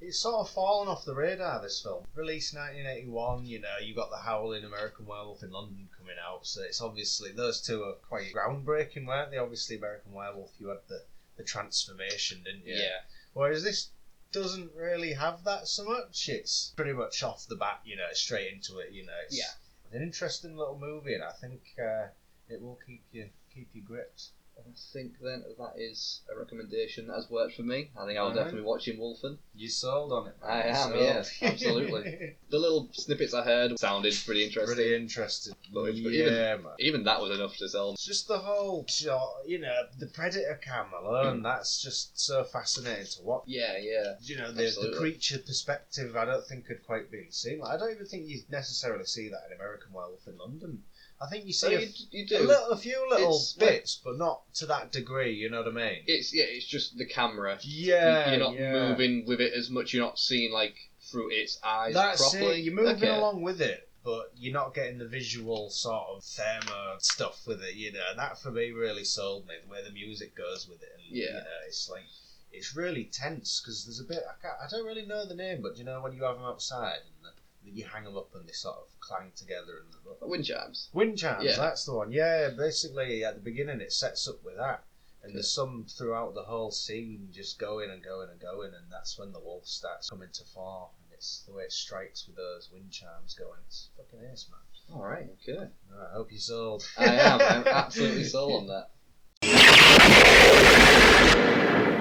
[0.00, 1.62] it's sort of fallen off the radar.
[1.62, 3.46] This film, released 1981.
[3.46, 7.30] You know, you got the Howling American Werewolf in London coming out, so it's obviously
[7.30, 9.38] those two are quite groundbreaking, weren't they?
[9.38, 11.04] Obviously, American Werewolf, you had the
[11.36, 12.74] the transformation, didn't you?
[12.74, 13.02] Yeah.
[13.32, 13.90] Whereas this
[14.32, 16.28] doesn't really have that so much.
[16.28, 18.92] It's pretty much off the bat, you know, straight into it.
[18.92, 19.52] You know, it's Yeah.
[19.92, 22.08] an interesting little movie, and I think uh,
[22.48, 24.28] it will keep you keep you gripped.
[24.66, 27.90] I think then that is a recommendation that has worked for me.
[27.98, 29.38] I think I'll definitely watch in Wolfen.
[29.54, 30.34] You sold on it.
[30.40, 30.50] man.
[30.50, 31.00] I You am, sold.
[31.00, 32.36] yes, absolutely.
[32.50, 34.74] The little snippets I heard sounded pretty interesting.
[34.74, 35.54] Pretty interesting.
[35.72, 36.72] But it's- but yeah, even- man.
[36.80, 37.92] Even that was enough to sell.
[37.92, 41.40] It's just the whole shot, you know, the predator cam alone.
[41.40, 41.42] Mm.
[41.44, 43.44] that's just so fascinating to watch.
[43.46, 44.14] Yeah, yeah.
[44.20, 44.98] You know, the, the Absolutely.
[44.98, 46.16] creature perspective.
[46.16, 47.60] I don't think could quite be seen.
[47.60, 50.82] Like, I don't even think you necessarily see that in American Werewolf in London.
[51.22, 54.00] I think you So see a, you, you a, little, a few little It's bits,
[54.02, 55.34] but not to that degree.
[55.34, 56.02] You know what I mean?
[56.06, 57.58] It's yeah, it's just the camera.
[57.62, 58.88] yeah, you're not yeah.
[58.88, 59.92] moving with it as much.
[59.92, 60.76] You're not seeing like
[61.10, 62.60] through its eyes That's properly.
[62.60, 62.64] it.
[62.64, 63.08] You're moving Okay.
[63.18, 67.74] along with it, but you're not getting the visual sort of thermo stuff with it.
[67.74, 70.82] You know, and that for me really sold me the way the music goes with
[70.82, 70.88] it.
[70.94, 71.26] And, Yeah.
[71.26, 72.04] you know, it's like
[72.52, 74.22] it's really tense because there's a bit.
[74.26, 76.44] I, can't, I don't really know the name, but you know when you have them
[76.46, 77.30] outside and the,
[77.64, 80.88] you hang them up and they sort of clang together and the, Wind chimes.
[80.92, 81.56] Wind chimes, Yeah.
[81.56, 82.10] that's the one.
[82.12, 84.84] Yeah, basically at the beginning it sets up with that.
[85.22, 89.18] And there's some throughout the whole scene just going and going and going, and that's
[89.18, 90.88] when the wolf starts coming to fore.
[91.04, 93.58] And it's the way it strikes with those wind chimes going.
[93.66, 94.96] It's fucking ace, man.
[94.98, 95.28] All right.
[95.42, 95.58] Okay.
[95.92, 96.88] Alright, I hope you sold.
[96.98, 97.40] I am.
[97.40, 98.90] I'm absolutely sold on that.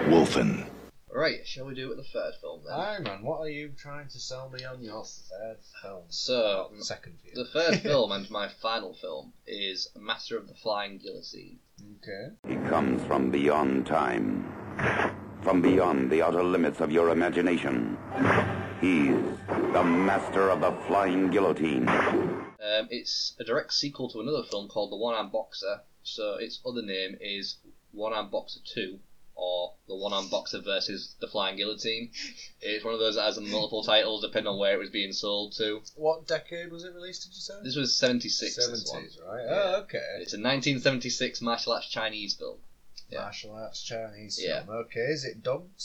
[0.09, 0.68] Wolfen.
[1.13, 2.73] Right, shall we do it with the third film then?
[2.79, 6.03] Aye, man, what are you trying to sell me on your third film?
[6.09, 7.31] So, Not second view.
[7.33, 11.59] the third film and my final film is Master of the Flying Guillotine.
[11.97, 12.35] Okay.
[12.47, 14.51] He comes from beyond time,
[15.41, 17.97] from beyond the outer limits of your imagination.
[18.79, 19.09] He's
[19.73, 21.87] the master of the flying guillotine.
[21.89, 26.61] Um, it's a direct sequel to another film called The One Armed Boxer, so its
[26.65, 27.57] other name is
[27.91, 28.99] One Armed Boxer 2,
[29.41, 32.11] or The One Armed Boxer versus The Flying Guillotine.
[32.61, 35.53] It's one of those that has multiple titles depending on where it was being sold
[35.57, 35.81] to.
[35.95, 37.53] What decade was it released, did you say?
[37.63, 39.03] This was 76, this one.
[39.03, 39.43] 70s, right?
[39.45, 39.51] Yeah.
[39.51, 39.97] Oh, okay.
[40.19, 42.57] It's a 1976 martial arts Chinese film.
[43.09, 43.21] yeah.
[43.21, 44.63] Martial arts Chinese Yeah.
[44.65, 44.75] film.
[44.77, 45.81] Okay, is it dubbed?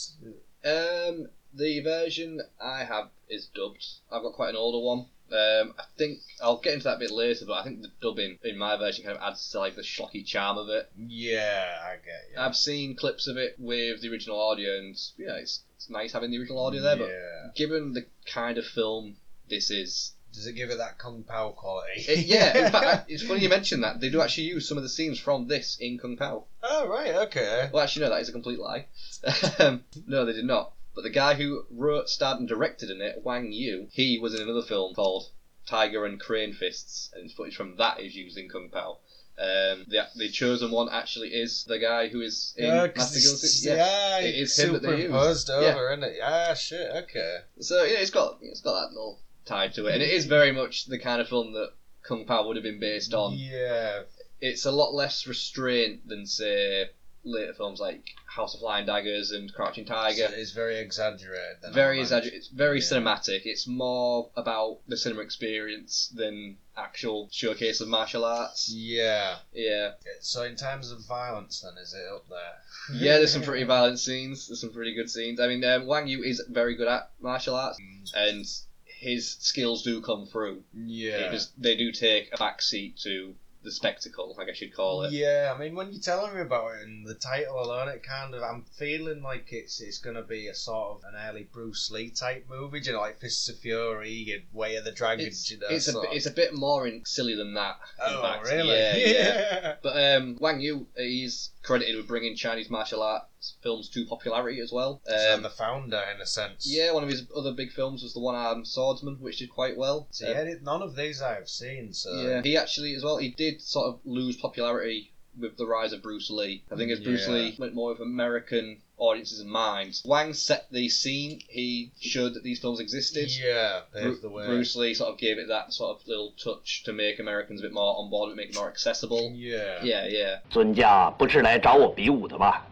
[0.65, 3.87] Um, the version I have is dubbed.
[4.11, 5.07] I've got quite an older one.
[5.33, 8.39] Um, I think I'll get into that a bit later, but I think the dubbing
[8.45, 10.91] in my version kind of adds to like the schlocky charm of it.
[10.97, 12.39] Yeah, I get you.
[12.39, 16.31] I've seen clips of it with the original audio, and yeah, it's, it's nice having
[16.31, 16.97] the original audio there.
[16.97, 19.17] But given the kind of film
[19.49, 22.03] this is, Does it give it that Kung Pow quality?
[22.07, 22.67] it, yeah.
[22.67, 25.19] In fact, it's funny you mention that they do actually use some of the scenes
[25.19, 26.45] from this in Kung Pow.
[26.63, 27.71] oh, right, okay.
[27.73, 28.87] Well, actually, no, that is a complete lie.
[29.59, 30.73] um, no, they did not.
[30.95, 34.43] But the guy who wrote, starred, and directed in it, Wang Yu, he was in
[34.43, 35.29] another film called
[35.67, 38.99] Tiger and Crane Fists, and footage from that is used in Kung Pow.
[39.37, 43.61] Um, the the chosen one actually is the guy who is in Yeah, Master it's-
[43.65, 43.79] Guillotine.
[43.79, 44.97] yeah, it is him that they use.
[45.03, 45.55] superimposed Yeah.
[45.57, 46.15] over, isn't it?
[46.19, 47.39] Yeah, shit, okay.
[47.61, 50.53] So yeah, it's got it's got that little tie to it, and it is very
[50.53, 51.73] much the kind of film that
[52.05, 53.35] Kung Pow would have been based on.
[53.37, 54.03] Yeah,
[54.41, 56.91] It's a lot less restraint than say
[57.25, 60.29] later films like House of Flying Daggers and Crouching Tiger.
[60.33, 61.57] it's very exaggerated.
[61.73, 62.39] very exaggerated.
[62.39, 62.85] It's very Yeah.
[62.85, 63.43] cinematic.
[63.47, 68.69] It's more about the cinema experience than actual showcase of martial arts.
[68.71, 69.37] Yeah.
[69.53, 72.99] Yeah, So in terms of violence, then is it up there?
[73.01, 73.17] yeah.
[73.19, 74.49] There's some pretty violent scenes.
[74.49, 75.41] There's some pretty good scenes.
[75.41, 77.79] I mean, um, Wang Yu is very good at martial arts,
[78.15, 78.45] and
[78.85, 80.65] his skills do come through.
[80.75, 81.25] Yeah.
[81.29, 85.13] Because they do take a backseat to the spectacle, I guess you'd call it.
[85.13, 88.35] Yeah, I mean, when you're telling me about it and the title alone, it kind
[88.35, 92.11] of I'm feeling like it's it's gonna be a sort of an early Bruce Lee
[92.11, 95.27] type movie, you know, like Fists of Fury and Way of the Dragon.
[95.27, 97.77] It's, you know, it's a bit, it's a bit more in, silly than that.
[98.07, 98.47] In oh fact.
[98.47, 98.79] really?
[98.79, 99.75] Yeah, yeah.
[99.83, 103.27] But um, Wang Yu, he's credited with bringing Chinese martial arts
[103.62, 105.02] films to popularity as well.
[105.06, 106.66] so Um, the founder, in a sense.
[106.68, 109.78] yeah, one of his other big films was The One Armed Swordsman, which did quite
[109.78, 110.08] well.
[110.12, 111.94] So Um, yeah, it- none of these I've seen.
[111.94, 113.18] So yeah, he actually as well.
[113.18, 116.64] He did sort of lose popularity with the rise of Bruce Lee.
[116.70, 117.34] I think as Bruce Yeah.
[117.34, 120.02] Lee went more with American audiences in mind.
[120.04, 121.40] Wang set the scene.
[121.48, 123.30] He showed that these films existed.
[123.32, 124.46] yeah, paved the Bru- way.
[124.48, 127.64] Bruce Lee sort of gave it that sort of little touch to make Americans a
[127.64, 129.32] bit more on board, make it more accessible.
[129.34, 129.82] Yeah.
[129.82, 130.42] Yeah, yeah.
[130.50, 132.68] 尊驾不是来找我比武的吧？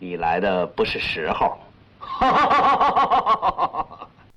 [0.00, 1.58] 你来的不是时候。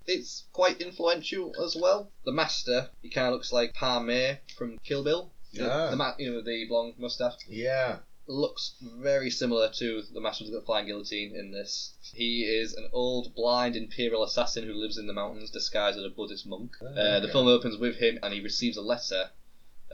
[0.05, 2.11] it's quite influential as well.
[2.25, 5.31] The master, he kind of looks like Pai Mei from Kill Bill.
[5.53, 5.89] The, yeah.
[5.89, 7.35] The, ma- you know, the long mustache.
[7.47, 7.99] Yeah.
[8.27, 11.93] Looks very similar to the master of the flying guillotine in this.
[12.13, 16.09] He is an old, blind, imperial assassin who lives in the mountains disguised as a
[16.09, 16.71] Buddhist monk.
[16.81, 19.29] Oh, uh, the film opens with him and he receives a letter.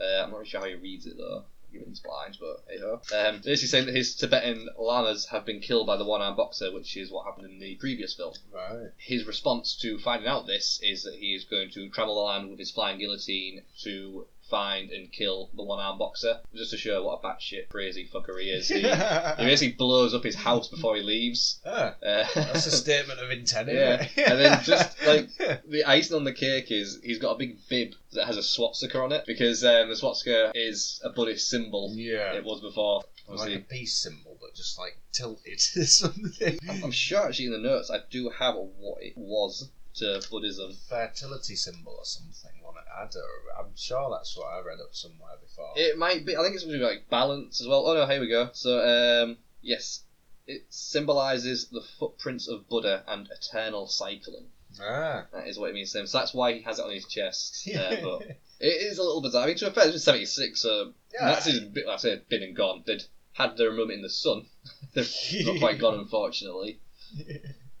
[0.00, 1.44] Uh, I'm not really sure how he reads it though.
[1.72, 3.00] Given he's blind, but hey ho.
[3.14, 6.96] Um, basically saying that his Tibetan lamas have been killed by the one-armed boxer, which
[6.96, 8.90] is what happened in the previous film Right.
[8.98, 12.50] his response to finding out this is that he is going to travel the land
[12.50, 17.20] with his flying guillotine to find and kill the one-armed boxer, just to show what
[17.22, 18.68] a batshit crazy fucker he is.
[18.80, 21.60] He, he basically blows up his house before he leaves.
[21.66, 23.68] Ah, Uh, that's a statement of intent.
[23.68, 25.28] Yeah, and then just like
[25.68, 28.98] the icing on the cake is he's got a big bib that has a swastika
[29.00, 31.92] on it because um, the swastika is a Buddhist symbol.
[31.94, 32.32] Yeah.
[32.32, 32.96] It was before.
[32.98, 36.58] like Obviously, a peace symbol, but just like tilted or something.
[36.68, 40.72] I'm, I'm sure actually in the notes I do have what it was to Buddhism.
[40.88, 42.50] fertility symbol or something.
[42.96, 43.24] I don't.
[43.66, 45.72] I'm sure that's what I read up somewhere before.
[45.76, 46.36] It might be.
[46.36, 47.86] I think it's something like balance as well.
[47.86, 48.50] Oh no, here we go.
[48.52, 50.02] So um, yes,
[50.46, 54.46] it symbolizes the footprints of Buddha and eternal cycling.
[54.80, 55.26] ah.
[55.32, 56.06] That is what it means to him.
[56.06, 57.68] So that's why he has it on his chest.
[57.74, 58.22] Uh, but
[58.60, 59.44] it is a little bizarre.
[59.44, 61.34] I mean, to be fair, it's seventy six, so Yeah.
[61.34, 62.82] Have been, like I said, been and gone.
[62.86, 64.46] They'd had their moment in the sun.
[64.94, 65.04] They're
[65.44, 66.80] not quite gone, unfortunately.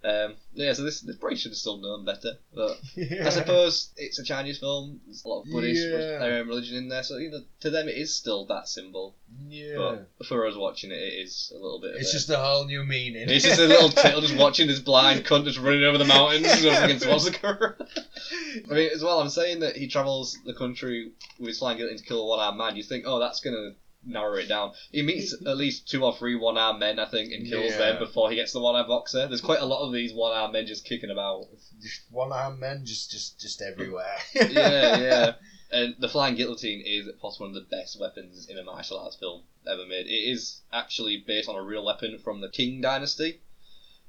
[0.02, 2.32] Um, yeah, so this, this probably should have still known better.
[2.54, 4.98] But I suppose it's a Chinese film.
[5.04, 6.24] There's a lot of Buddhist Yeah.
[6.38, 9.14] religion in there, so you know, to them it is still that symbol.
[9.48, 9.98] yeah.
[10.16, 11.96] But for us watching it, it is a little bit.
[11.96, 13.28] It's a, just a whole new meaning.
[13.28, 16.46] it's just a little tale just watching this blind cunt just running over the mountains
[16.64, 17.76] against Swastika.
[18.70, 21.98] I mean, as well, I'm saying that he travels the country with his flying guillotine
[21.98, 22.76] to kill a one-armed man.
[22.76, 23.72] You think, oh, that's gonna
[24.04, 24.72] narrow it down.
[24.90, 27.78] He meets at least two or three one armed men, I think, and kills Yeah.
[27.78, 29.26] them before he gets the one armed boxer.
[29.26, 31.46] There's quite a lot of these one armed men just kicking about.
[31.82, 34.16] Just one armed men, just just just everywhere.
[34.34, 35.32] yeah, yeah.
[35.72, 39.14] And the flying guillotine is possibly one of the best weapons in a martial arts
[39.14, 40.06] film ever made.
[40.06, 43.40] It is actually based on a real weapon from the Qing dynasty.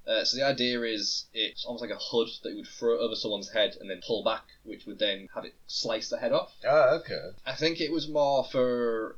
[0.07, 3.13] Uh, so the idea is it's almost like a hood that you would throw over
[3.13, 6.51] someone's head and then pull back, which would then have it slice the head off.
[6.67, 7.29] Oh, okay.
[7.45, 9.17] I think it was more for.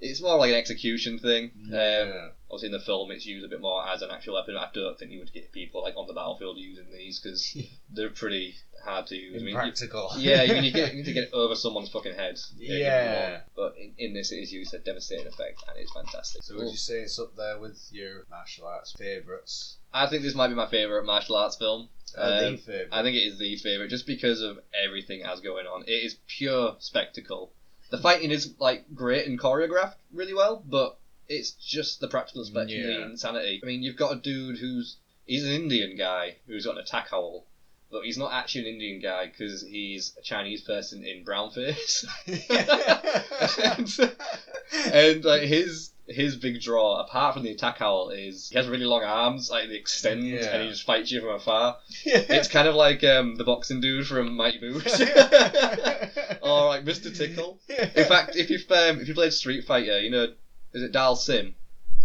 [0.00, 1.52] It's more like an execution thing.
[1.72, 4.56] Um, obviously, in the film, it's used a bit more as an actual weapon.
[4.56, 7.56] I don't think you would get people like on the battlefield using these because
[7.90, 9.34] they're pretty hard to use.
[9.34, 10.10] I mean, you- Impractical.
[10.18, 12.38] yeah, you, you, get, you need to get over someone's fucking head.
[12.58, 13.40] Yeah.
[13.56, 16.42] But in, in this, it is used to devastating effect, and it's fantastic.
[16.42, 19.78] So would you say it's up there with your martial arts favourites?
[19.92, 21.88] I think this might be my favourite martial arts film.
[22.16, 22.88] Uh, the Um, favourite.
[22.92, 25.84] I think it is the favourite just because of everything it has going on.
[25.86, 27.52] It is pure spectacle.
[27.90, 32.70] The fighting is like great and choreographed really well, but it's just the practical aspect
[32.70, 32.86] and Yeah.
[32.86, 33.60] the insanity.
[33.62, 37.08] I mean, you've got a dude who's he's an Indian guy who's got an attack
[37.12, 37.46] owl,
[37.90, 42.04] but he's not actually an Indian guy because he's a Chinese person in brownface.
[43.62, 44.12] and,
[44.92, 48.84] and like his his big draw, apart from the attack owl, is he has really
[48.84, 50.46] long arms, like they extend, Yeah.
[50.54, 51.78] and he just fights you from afar.
[52.04, 55.00] It's kind of like um, the boxing dude from Mighty Boosh,
[56.42, 57.16] or like Mr.
[57.16, 57.58] Tickle.
[57.68, 60.24] In fact, if you've um, if you played Street Fighter, you know,
[60.72, 61.54] is it Dhalsim,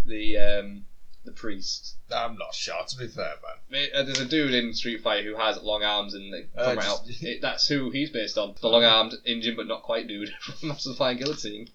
[0.06, 0.86] the um,
[1.26, 1.95] the priest?
[2.14, 3.34] I'm not sure, to be fair,
[3.72, 3.88] man.
[3.95, 6.76] Uh, There's a dude in Street Fighter who has long arms, and they Uh, come
[6.78, 7.08] just- out.
[7.22, 8.56] It, that's who he's based on.
[8.62, 11.70] The long-armed Indian, but not quite dude from Master of the Flying Guillotine.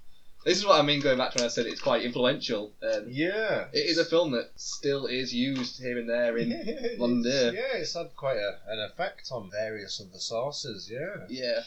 [0.47, 1.01] This is what I mean.
[1.01, 2.73] Going back to when I said it's quite influential.
[2.81, 3.67] Um, Yeah.
[3.73, 6.51] it is a film that still is used here and there in
[6.99, 7.51] modern day.
[7.53, 11.27] Yeah, it's had quite a, an effect on various other sources, yeah.
[11.29, 11.63] Yeah.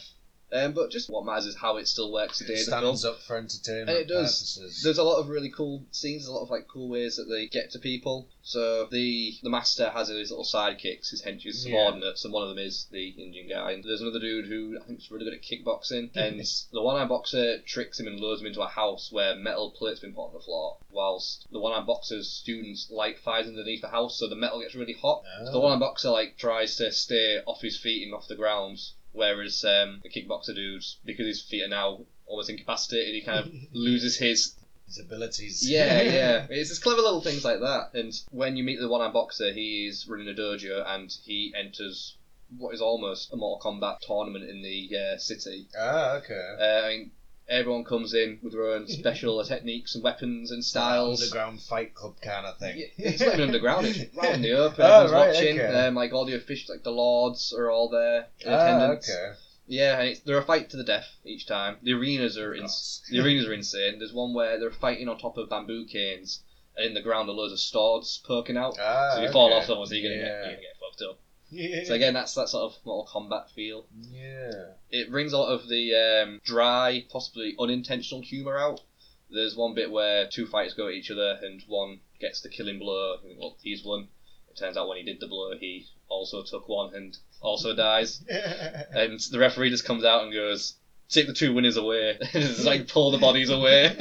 [0.52, 2.54] Um, but just what matters is how it still works today.
[2.54, 2.96] It in the film.
[2.96, 4.38] stands up for entertainment And it does.
[4.38, 4.82] purposes.
[4.82, 7.46] There's a lot of really cool scenes, a lot of like cool ways that they
[7.46, 8.28] get to people.
[8.42, 11.70] So the the master has his little sidekicks, his henchman, his Yeah.
[11.72, 13.72] subordinates, and one of them is the Indian guy.
[13.72, 16.40] And there's another dude who I think is really good at kickboxing, and
[16.72, 20.14] the one-eyed boxer tricks him and lures him into a house where metal plates been
[20.14, 24.26] put on the floor, whilst the one-eyed boxer's students light fires underneath the house, so
[24.28, 25.22] the metal gets really hot.
[25.44, 25.60] So the Oh.
[25.60, 28.78] one-eyed boxer like tries to stay off his feet and off the ground,
[29.12, 33.52] whereas um, the kickboxer dude, because his feet are now almost incapacitated, he kind of
[33.72, 34.54] loses his
[34.86, 35.68] His abilities.
[35.68, 36.46] yeah, yeah.
[36.50, 37.90] It's just clever little things like that.
[37.94, 42.16] And when you meet the one-armed boxer, he is running a dojo and he enters
[42.58, 45.68] what is almost a Mortal Kombat tournament in the uh, city.
[45.78, 46.56] Ah, okay.
[46.60, 47.10] Uh, I mean,
[47.50, 51.20] everyone comes in with their own special techniques and weapons and styles.
[51.22, 52.82] Underground fight club kind of thing.
[52.96, 53.86] It's not even underground.
[53.86, 54.80] It's right in the open.
[54.80, 55.60] Oh, Everyone's right, watching.
[55.60, 55.86] okay.
[55.86, 59.10] Um, like all the officials, like the lords, are all there in Ah, attendance.
[59.10, 59.32] okay.
[59.66, 61.76] Yeah, and it's, they're a fight to the death each time.
[61.82, 62.66] The arenas are in,
[63.10, 63.98] the arenas are insane.
[63.98, 66.42] There's one where they're fighting on top of bamboo canes,
[66.76, 68.76] and in the ground are loads of swords poking out.
[68.80, 71.02] Ah, so if you fall off someone, so you're gonna get you're gonna get fucked
[71.08, 71.18] up.
[71.50, 71.84] Yeah.
[71.84, 73.86] So again, that's that sort of Mortal Kombat feel.
[74.00, 74.72] Yeah.
[74.90, 78.80] It brings a lot of the um, dry, possibly unintentional humour out.
[79.30, 82.78] There's one bit where two fighters go at each other, and one gets the killing
[82.78, 83.18] blow.
[83.38, 84.08] Well, he's won.
[84.50, 88.22] It turns out when he did the blow, he also took one and also dies.
[88.92, 90.74] And the referee just comes out and goes,
[91.08, 93.94] "Take the two winners away." and just like pull the bodies away.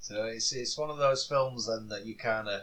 [0.00, 2.62] so it's it's one of those films then that you kind of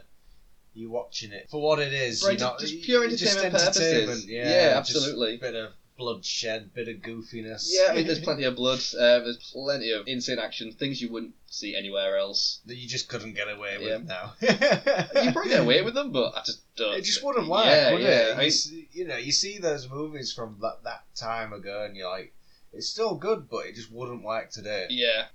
[0.73, 2.23] you watching it for what it is.
[2.23, 3.81] Right, you're not, just pure just entertainment purposes.
[3.93, 5.37] entertainment, Yeah, Yeah, just absolutely.
[5.37, 7.69] bit of bloodshed, bit of goofiness.
[7.69, 8.79] yeah, I mean, there's plenty of blood.
[8.97, 12.59] Uh, there's plenty of insane action, things you wouldn't see anywhere else.
[12.65, 13.97] that you just couldn't get away with Yeah.
[14.07, 14.33] now.
[15.23, 16.95] You probably get away with them, but I just don't.
[16.97, 18.09] It just wouldn't work, Yeah, would yeah.
[18.09, 18.25] it?
[18.25, 21.83] I You, mean, see, you know, you see those movies from that, that time ago,
[21.85, 22.33] and you're like,
[22.71, 24.87] it's still good, but it just wouldn't work today.
[24.89, 25.25] yeah.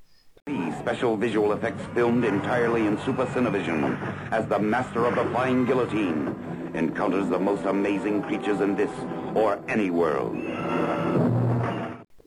[0.48, 5.66] The special visual effects filmed entirely in Super Cinevision as the master of the flying
[5.66, 6.34] guillotine
[6.72, 8.90] encounters the most amazing creatures in this
[9.34, 10.34] or any world.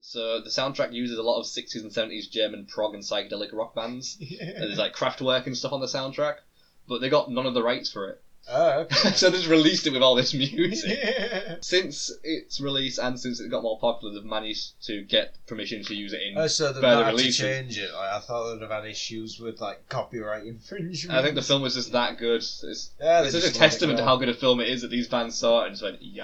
[0.01, 3.73] So the soundtrack uses a lot of 60s and 70s German prog and psychedelic rock
[3.73, 4.19] bands.
[4.39, 6.35] And there's like Kraftwerk and stuff on the soundtrack,
[6.87, 8.21] but they got none of the rights for it.
[8.49, 8.95] Oh, okay.
[9.15, 10.97] so they just released it with all this music.
[11.61, 15.95] Since its release and since it got more popular, they've managed to get permission to
[15.95, 17.37] use it in Oh, so they've further had to releases.
[17.37, 17.93] change it.
[17.93, 21.17] Like, I thought they'd have had issues with like copyright infringement.
[21.17, 22.37] I think the film was just that good.
[22.41, 24.69] It's, Yeah, it's such a just let it testament to how good a film it
[24.69, 26.23] is that these bands saw it and just went, yeah.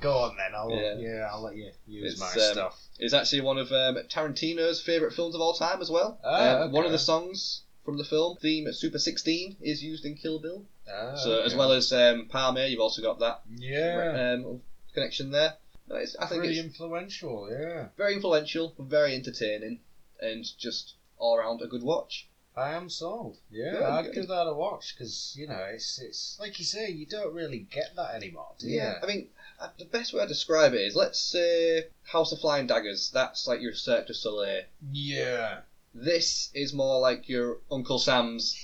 [0.00, 0.54] Go on then.
[0.54, 0.94] I'll Yeah.
[0.98, 2.80] yeah, I'll let you use It's, my um, stuff.
[2.98, 6.18] It's actually one of um, Tarantino's favourite films of all time as well.
[6.24, 10.16] Ah, Um, One of the songs from the film, theme Super 16, is used in
[10.16, 10.64] Kill Bill.
[10.92, 14.60] Ah, so as well as um, Palmer, you've also got that yeah, um,
[14.94, 15.54] connection there.
[15.88, 17.48] No, it's, I think it's influential.
[17.50, 17.88] Yeah.
[17.96, 19.80] very influential, very entertaining,
[20.20, 22.28] and just all around a good watch.
[22.56, 23.36] I am sold.
[23.50, 24.14] Yeah, Good, I'd good.
[24.14, 27.66] give that a watch because you know it's it's like you say you don't really
[27.70, 28.80] get that anymore, do you?
[28.80, 29.28] I mean,
[29.60, 33.10] uh, the best way I describe it is let's say House of Flying Daggers.
[33.12, 34.62] That's like your Cirque du Soleil.
[34.90, 35.60] yeah.
[35.98, 38.54] This is more like your Uncle Sam's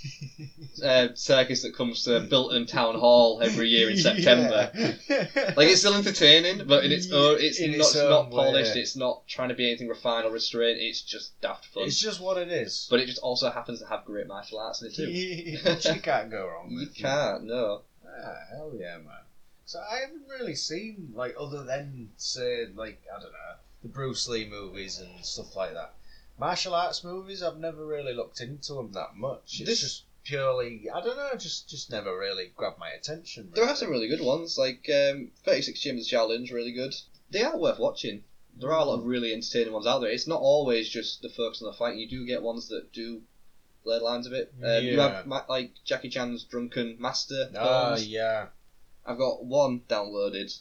[0.85, 4.70] uh, circus that comes to Bilton Town Hall every year in September.
[4.74, 5.53] Yeah.
[5.57, 8.30] Like it's still entertaining, but in its own, it's in not its it's not own
[8.30, 8.76] way, polished.
[8.76, 8.83] yeah.
[8.83, 10.78] It's not trying to be anything refined or restrained.
[10.78, 11.85] It's just daft fun.
[11.85, 12.87] it's just what it is.
[12.91, 15.07] But it just also happens to have great martial arts in it too.
[15.70, 17.80] Which you can't go wrong You can't, no.
[18.07, 19.24] Ah, hell yeah, man.
[19.64, 24.28] So I haven't really seen like other than say like I don't know the Bruce
[24.28, 25.95] Lee movies and stuff like that.
[26.43, 29.61] Martial arts movies, I've never really looked into them that much.
[29.61, 33.51] It's This- just purely I don't know, just just never really grabbed my attention.
[33.55, 36.95] There are some really good ones, like um, 36 Chambers Challenge, really good.
[37.30, 38.24] They are worth watching.
[38.57, 40.11] There are a lot of really entertaining ones out there.
[40.11, 41.97] It's not always just the focus on the fight.
[41.97, 43.22] You do get ones that do
[43.84, 44.53] blur lines a bit.
[44.62, 47.51] Um, You have ma- like Jackie Chan's Drunken Master.
[47.53, 48.07] Films.
[48.09, 48.49] yeah.
[49.07, 50.57] I've got one downloaded,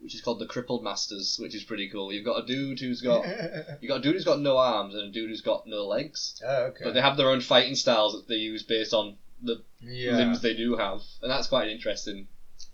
[0.00, 2.12] which is called The Crippled Masters, which is pretty cool.
[2.12, 3.24] You've got a dude who's got
[3.80, 6.40] you got a dude who's got no arms and a dude who's got no legs,
[6.46, 6.84] oh, okay.
[6.84, 10.16] but they have their own fighting styles that they use based on the yeah.
[10.16, 12.28] limbs they do have, and that's quite interesting.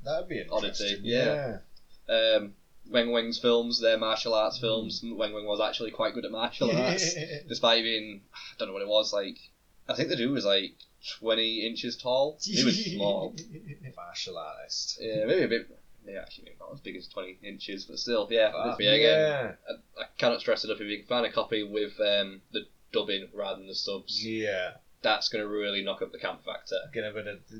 [0.04, 1.00] That'd be Oddity, interesting.
[1.04, 1.58] yeah.
[2.08, 2.54] Um,
[2.90, 5.02] Weng Weng's films, they're martial arts films.
[5.02, 7.14] Weng Weng was actually quite good at martial arts,
[7.48, 9.38] despite being I don't know what it was like.
[9.88, 10.74] I think the dude was like
[11.18, 12.38] twenty inches tall.
[12.42, 13.34] He was small.
[13.96, 14.98] Martial artist.
[15.00, 15.78] Yeah, maybe a bit.
[16.06, 18.50] Yeah, actually, maybe not as big as 20 inches, but still, yeah.
[18.54, 19.52] Ah, yeah, again, yeah.
[19.98, 23.28] I, I cannot stress enough if you can find a copy with um, the dubbing
[23.34, 24.72] rather than the subs, Yeah.
[25.02, 26.76] that's going to really knock up the camp factor.
[26.94, 27.12] Gonna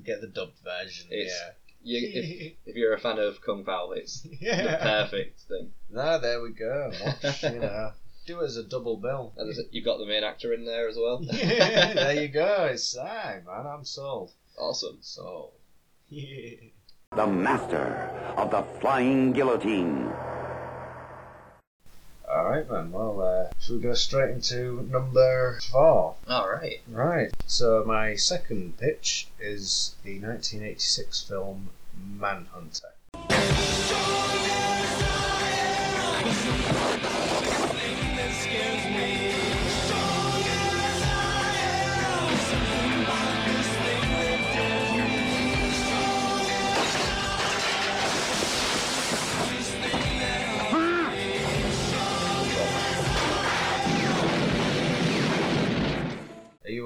[0.05, 1.09] get the dubbed version.
[1.11, 1.51] It's- yeah.
[1.85, 5.73] You, if, if you're a fan of Kung Pow, it's the perfect thing.
[5.91, 6.93] No, there we go.
[7.05, 7.91] Watch, you know,
[8.27, 9.33] do it as a double bill.
[9.37, 11.21] And you've got the main actor in there as well.
[11.25, 12.69] yeah, there you go.
[12.71, 13.67] It's aye, man.
[13.67, 14.31] I'm sold.
[14.57, 14.99] Awesome.
[15.01, 15.55] Sold.
[16.09, 16.55] Yeah.
[17.15, 18.09] The master
[18.39, 20.11] of the flying guillotine.
[22.27, 22.91] All right, then.
[22.91, 26.17] Well, uh, should we go straight into number four?
[26.27, 26.81] All right.
[26.89, 27.31] Right.
[27.47, 32.89] So my second pitch is the 1986 film Manhunter.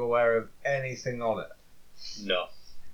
[0.07, 1.51] Aware of anything on it?
[2.23, 2.47] No.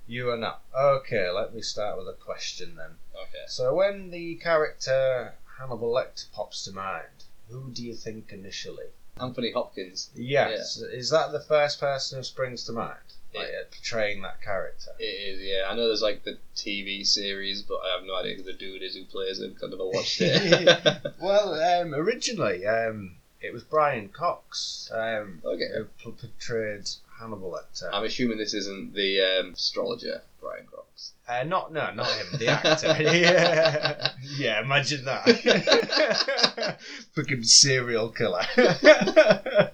[0.07, 0.61] You are not.
[0.77, 2.91] Okay, let me start with a question then.
[3.15, 3.45] Okay.
[3.47, 8.87] So when the character Hannibal Lecter pops to mind, who do you think initially?
[9.21, 10.09] Anthony Hopkins.
[10.15, 10.77] Yes.
[10.77, 12.97] Is that the first person who springs to mind?
[13.33, 13.59] Like Yeah.
[13.61, 14.91] uh, portraying that character?
[14.99, 15.63] It is, yeah.
[15.69, 18.81] I know there's like the TV series, but I have no idea who the dude
[18.83, 21.01] is who plays him 'cause I've never watched it.
[21.21, 25.69] well, um, originally, um, it was Brian Cox um, Okay.
[25.75, 26.89] who p- portrayed
[27.23, 27.89] Hannibal Lecter.
[27.93, 31.13] I'm assuming this isn't the um, astrologer, Brian Cox.
[31.27, 32.87] Uh, not no, not him, the actor.
[32.99, 34.61] yeah, yeah.
[34.61, 36.77] Imagine that.
[37.15, 38.43] Fucking serial killer.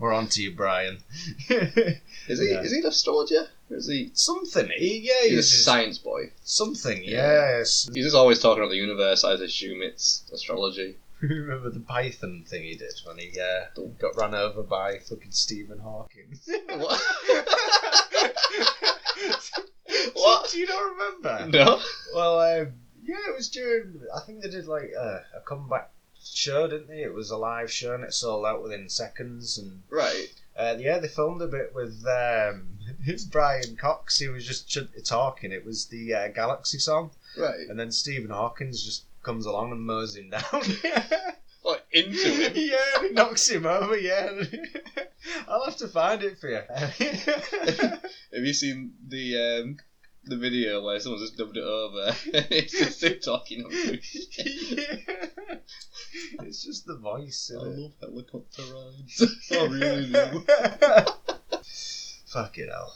[0.00, 0.98] We're on to you, Brian.
[1.50, 2.50] Is he?
[2.50, 2.62] Yeah.
[2.62, 3.48] Is he an astrologer?
[3.70, 4.10] Or is he?
[4.14, 4.70] Something.
[4.74, 6.30] He, yeah, He's a he's science boy.
[6.44, 7.04] something.
[7.04, 7.58] Yeah.
[7.58, 7.90] Yes.
[7.92, 9.24] He's just always talking about the universe.
[9.24, 10.96] I assume it's astrology.
[11.22, 13.66] Remember the Python thing he did when he uh,
[13.98, 16.38] got run over by fucking Stephen Hawking?
[16.68, 17.00] What?
[20.14, 20.50] What?
[20.50, 21.46] Do you not remember?
[21.58, 21.80] No.
[22.14, 24.00] Well, um, yeah, it was during.
[24.14, 25.90] I think they did like a, a comeback
[26.22, 27.02] show, didn't they?
[27.02, 29.58] It was a live show and it sold out within seconds.
[29.58, 30.28] And Right.
[30.56, 32.68] uh, yeah, they filmed a bit with um,
[33.04, 34.18] it's Brian Cox.
[34.18, 35.52] He was just ch- talking.
[35.52, 37.66] It was the uh, Galaxy song, Right.
[37.68, 40.42] and then Stephen Hawkins just comes along and mows him down.
[41.62, 42.52] What into him?
[42.56, 43.98] yeah, he knocks him over.
[43.98, 44.30] Yeah,
[45.48, 46.62] I'll have to find it for you.
[46.70, 49.76] Have you seen the um,
[50.24, 52.14] the video where someone just dubbed it over?
[52.24, 54.00] it's just him talking it.
[56.40, 57.50] It's just the voice.
[57.54, 59.50] I love helicopter rides.
[59.50, 60.44] I really do.
[62.28, 62.94] Fuck it hell.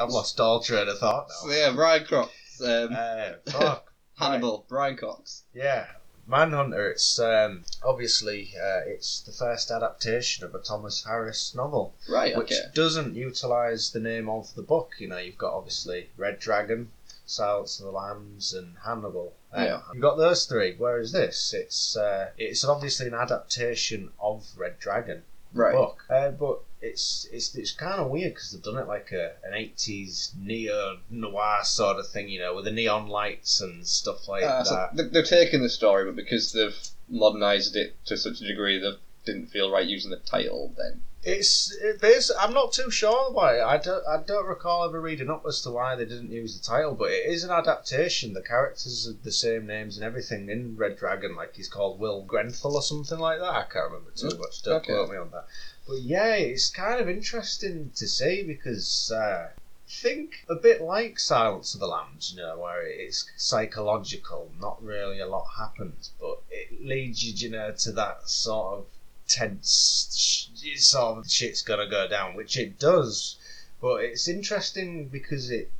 [0.00, 1.54] I've lost all train of thought So now.
[1.54, 2.30] yeah, Brian Cox,
[2.62, 3.87] um, Uh, fuck.
[4.18, 5.44] Hannibal, Brian Cox.
[5.54, 5.86] Yeah.
[6.26, 12.36] Manhunter, it's um, obviously uh, it's the first adaptation of a Thomas Harris novel, Right.
[12.36, 12.66] which Okay.
[12.74, 14.92] doesn't utilise the name of the book.
[14.98, 16.90] You know, you've got obviously Red Dragon,
[17.24, 19.32] Silence of the Lambs, and Hannibal.
[19.56, 19.80] Uh, Yeah.
[19.92, 20.74] You've got those three.
[20.76, 25.22] Whereas this, it's uh, it's obviously an adaptation of Red Dragon
[25.52, 25.72] Right.
[25.74, 26.04] book.
[26.10, 29.54] Uh, but it's it's it's kind of weird because they've done it like a an
[29.54, 34.44] eighties neo noir sort of thing, you know, with the neon lights and stuff like
[34.44, 34.96] Uh, that.
[34.96, 36.76] they- they've taken the story, but because they've
[37.08, 38.92] modernised it to such a degree, they
[39.24, 41.02] didn't feel right using the title then.
[41.24, 43.60] It's it basi- I'm not too sure why.
[43.60, 46.64] I don't I don't recall ever reading up as to why they didn't use the
[46.64, 48.34] title, but it is an adaptation.
[48.34, 51.34] The characters are the same names and everything in Red Dragon.
[51.34, 53.50] Like he's called Will Grenfell or something like that.
[53.52, 54.62] I can't remember too Mm, much.
[54.62, 54.92] Don't okay.
[54.92, 55.46] quote me on that.
[55.88, 59.10] But yeah, it's kind of interesting to see because.
[59.10, 59.48] Uh,
[59.90, 65.18] think a bit like Silence of the Lambs, you know, where it's psychological, not really
[65.18, 68.86] a lot happens, but it leads you, you know, to that sort of
[69.28, 73.36] tense sort of shit's gonna go down, which it does.
[73.80, 75.70] But it's interesting because it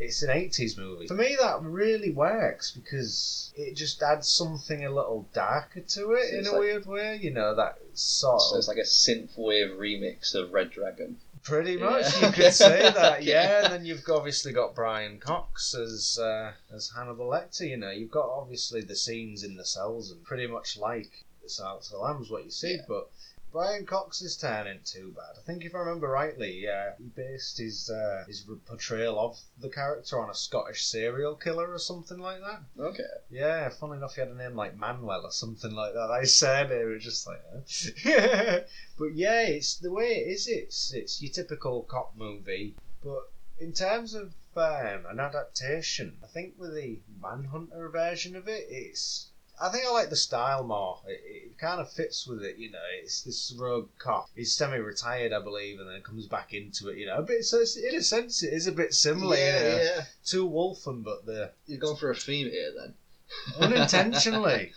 [0.00, 1.08] it's an 80s movie.
[1.08, 6.34] For me, that really works because it just adds something a little darker to it
[6.34, 7.16] in a like- weird way.
[7.20, 8.58] You know, that sort So of.
[8.58, 11.16] it's like a synthwave remix of Red Dragon.
[11.42, 11.84] Pretty Yeah.
[11.90, 13.64] much, you could say that, yeah.
[13.64, 17.68] And then you've obviously got Brian Cox as uh, as Hannibal Lecter.
[17.68, 21.54] You know, you've got obviously the scenes in the cells and pretty much like the
[21.54, 22.76] Silence of the Lambs, what you see.
[22.76, 22.82] Yeah.
[22.86, 23.10] But
[23.50, 25.38] Brian Cox's turn ain't too bad.
[25.38, 29.70] I think if I remember rightly, yeah, he based his uh, his portrayal of the
[29.70, 32.60] character on a Scottish serial killer or something like that.
[32.78, 33.02] Okay.
[33.30, 36.10] Yeah, funnily enough, he had a name like Manuel or something like that.
[36.10, 38.60] I said it was just like, huh?
[38.98, 40.46] but yeah, it's the way it is.
[40.46, 46.54] It's it's your typical cop movie, but in terms of um, an adaptation, I think
[46.58, 49.30] with the Manhunter version of it, it's.
[49.60, 51.00] I think I like the style more.
[51.06, 52.78] It, it kind of fits with it, you know.
[53.02, 54.28] It's this rogue cop.
[54.34, 57.18] He's semi-retired, I believe, and then comes back into it, you know.
[57.18, 57.44] A bit.
[57.44, 59.36] So in a sense, it is a bit similar.
[59.36, 59.80] you know.
[59.82, 60.04] yeah.
[60.26, 62.94] To Wolfen, but the You've gone for a theme here then.
[63.58, 64.72] unintentionally.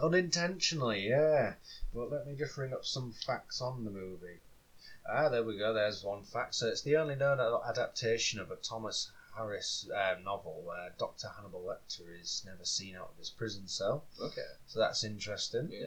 [0.00, 1.54] unintentionally, yeah.
[1.94, 4.40] But let me just bring up some facts on the movie.
[5.08, 5.74] Ah, there we go.
[5.74, 6.54] There's one fact.
[6.54, 7.38] So it's the only known
[7.68, 11.28] adaptation of a Thomas Harris um, novel where Dr.
[11.36, 14.04] Hannibal Lecter is never seen out of his prison cell.
[14.20, 14.42] Okay.
[14.66, 15.68] So that's interesting.
[15.72, 15.86] Yeah.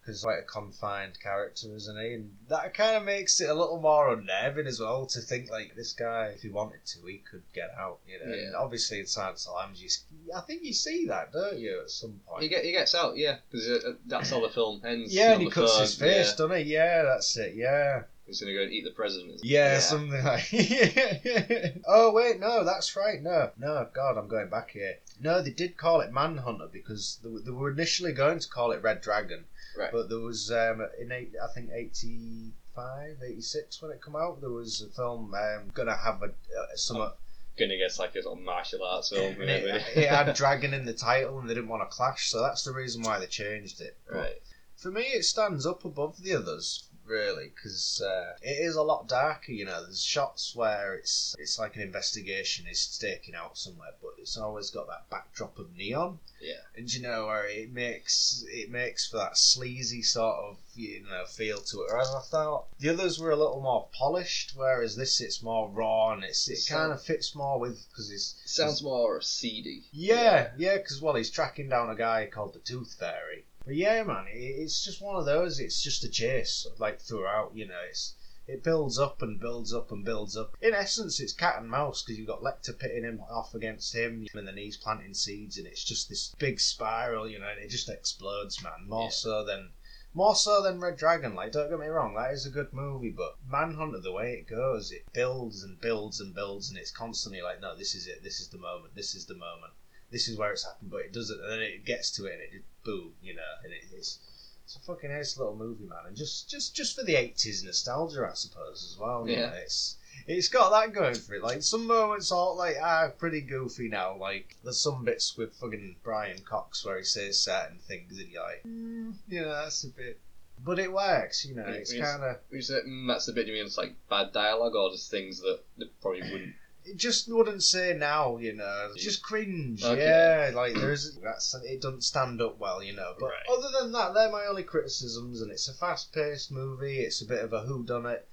[0.00, 2.14] Because quite a confined character, isn't he?
[2.14, 5.74] And that kind of makes it a little more unnerving as well to think like
[5.76, 7.98] this guy, if he wanted to, he could get out.
[8.06, 8.32] You know.
[8.32, 11.80] And obviously in Silence of the Lambs, you, I think you see that, don't you,
[11.82, 12.42] at some point?
[12.42, 15.14] He, get, he gets out, yeah, because uh, that's how the film ends.
[15.14, 16.36] yeah, and he cuts phone, his face, Yeah.
[16.38, 16.72] doesn't he?
[16.72, 17.54] Yeah, that's it.
[17.54, 18.04] Yeah.
[18.28, 19.40] He's going to go and eat the president.
[19.42, 20.48] Yeah, something like.
[21.86, 23.22] oh wait, no, that's right.
[23.22, 24.96] No, no, God, I'm going back here.
[25.18, 28.72] No, they did call it Manhunter because they, were- they were initially going to call
[28.72, 29.44] it Red Dragon,
[29.78, 29.90] Right.
[29.90, 34.40] but there was um, in eight, I think 85, 86 when it come out.
[34.42, 37.10] There was a film um, gonna have a uh, some.
[37.58, 40.72] Going to get like a sort of martial arts film, and it, it had dragon
[40.74, 43.26] in the title, and they didn't want to clash, so that's the reason why they
[43.26, 43.96] changed it.
[44.06, 44.42] But right.
[44.76, 49.08] for me, it stands up above the others, really, because uh, it is a lot
[49.08, 49.52] darker.
[49.52, 54.12] You know, there's shots where it's it's like an investigation is staking out somewhere, but
[54.18, 56.60] it's always got that backdrop of neon, Yeah.
[56.76, 61.24] and you know where it makes it makes for that sleazy sort of you know
[61.26, 61.88] feel to it.
[61.90, 66.12] Whereas I thought the others were a little more polished, whereas this it's more raw
[66.12, 69.84] and it's it So- kind of fits more with because it's Sounds more seedy.
[69.92, 73.44] yeah, yeah, because well, he's tracking down a guy called the Tooth Fairy.
[73.68, 75.60] But yeah, man, it's just one of those.
[75.60, 77.54] It's just a chase, like throughout.
[77.54, 78.14] You know, it's
[78.46, 80.56] it builds up and builds up and builds up.
[80.62, 84.26] In essence, it's cat and mouse because you've got Lecter pitting him off against him,
[84.32, 87.28] and then he's planting seeds, and it's just this big spiral.
[87.28, 88.88] You know, and it just explodes, man.
[88.88, 89.10] More Yeah.
[89.10, 89.72] so than.
[90.14, 93.10] More so than Red Dragon, like don't get me wrong, that is a good movie,
[93.10, 97.42] but Manhunter, the way it goes, it builds and builds and builds, and it's constantly
[97.42, 99.74] like, no, this is it, this is the moment, this is the moment
[100.10, 102.42] this is where it's happened, but it doesn't, and then it gets to it and
[102.42, 104.18] it just boom, you know, and it, it's
[104.64, 108.28] it's a fucking nice little movie, man, and just just just for the eighties nostalgia,
[108.30, 109.26] I suppose, as well.
[109.26, 109.46] Yeah.
[109.46, 109.96] know, it's
[110.26, 111.42] it's got that going for it.
[111.42, 114.16] Like some moments are like ah pretty goofy now.
[114.16, 118.42] Like there's some bits with fucking Brian Cox where he says certain things and you're
[118.42, 120.20] like, mm, you know, that's a bit.
[120.62, 121.64] But it works, you know.
[121.66, 124.90] Yeah, It's kind of mm, that's the bit you mean it's like bad dialogue or
[124.90, 126.54] just things that they probably wouldn't.
[126.88, 128.90] It just wouldn't say now, you know.
[128.94, 129.84] It's just cringe.
[129.84, 130.04] Okay.
[130.04, 133.14] Yeah, like there's that's it doesn't stand up well, you know.
[133.18, 133.46] But Right.
[133.50, 135.40] other than that, they're my only criticisms.
[135.42, 137.00] And it's a fast-paced movie.
[137.00, 138.28] It's a bit of a who done it.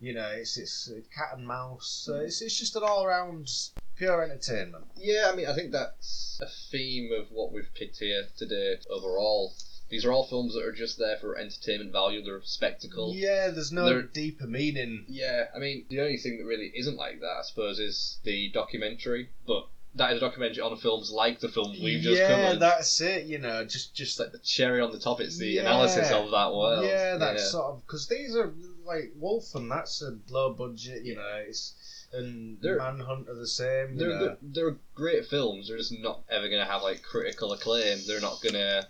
[0.00, 2.02] You know, it's it's a cat and mouse.
[2.04, 2.26] So hmm.
[2.26, 3.50] it's it's just an all-round
[3.96, 4.86] pure entertainment.
[4.96, 9.54] Yeah, I mean, I think that's a theme of what we've picked here today overall.
[9.90, 13.12] These are all films that are just there for entertainment value, they're a spectacle.
[13.14, 15.04] Yeah, there's no They're- deeper meaning.
[15.08, 18.50] Yeah, I mean, the only thing that really isn't like that, I suppose, is the
[18.50, 19.28] documentary.
[19.46, 19.66] But
[19.96, 22.60] that is a documentary on films like the film we've just yeah, covered.
[22.60, 23.26] that's it.
[23.26, 25.60] You know, just just like the cherry on the top, it's the Yeah.
[25.60, 26.84] analysis of that world.
[26.84, 28.52] Yeah, that's sort of because these are
[28.84, 31.44] like Wolfen That's a low budget, you know.
[31.46, 31.74] It's
[32.12, 33.92] and They're- Manhunter the same.
[33.92, 34.18] You They're, know.
[34.24, 35.68] they're, they're great films.
[35.68, 37.98] They're just not ever going to have like critical acclaim.
[38.06, 38.86] They're not going to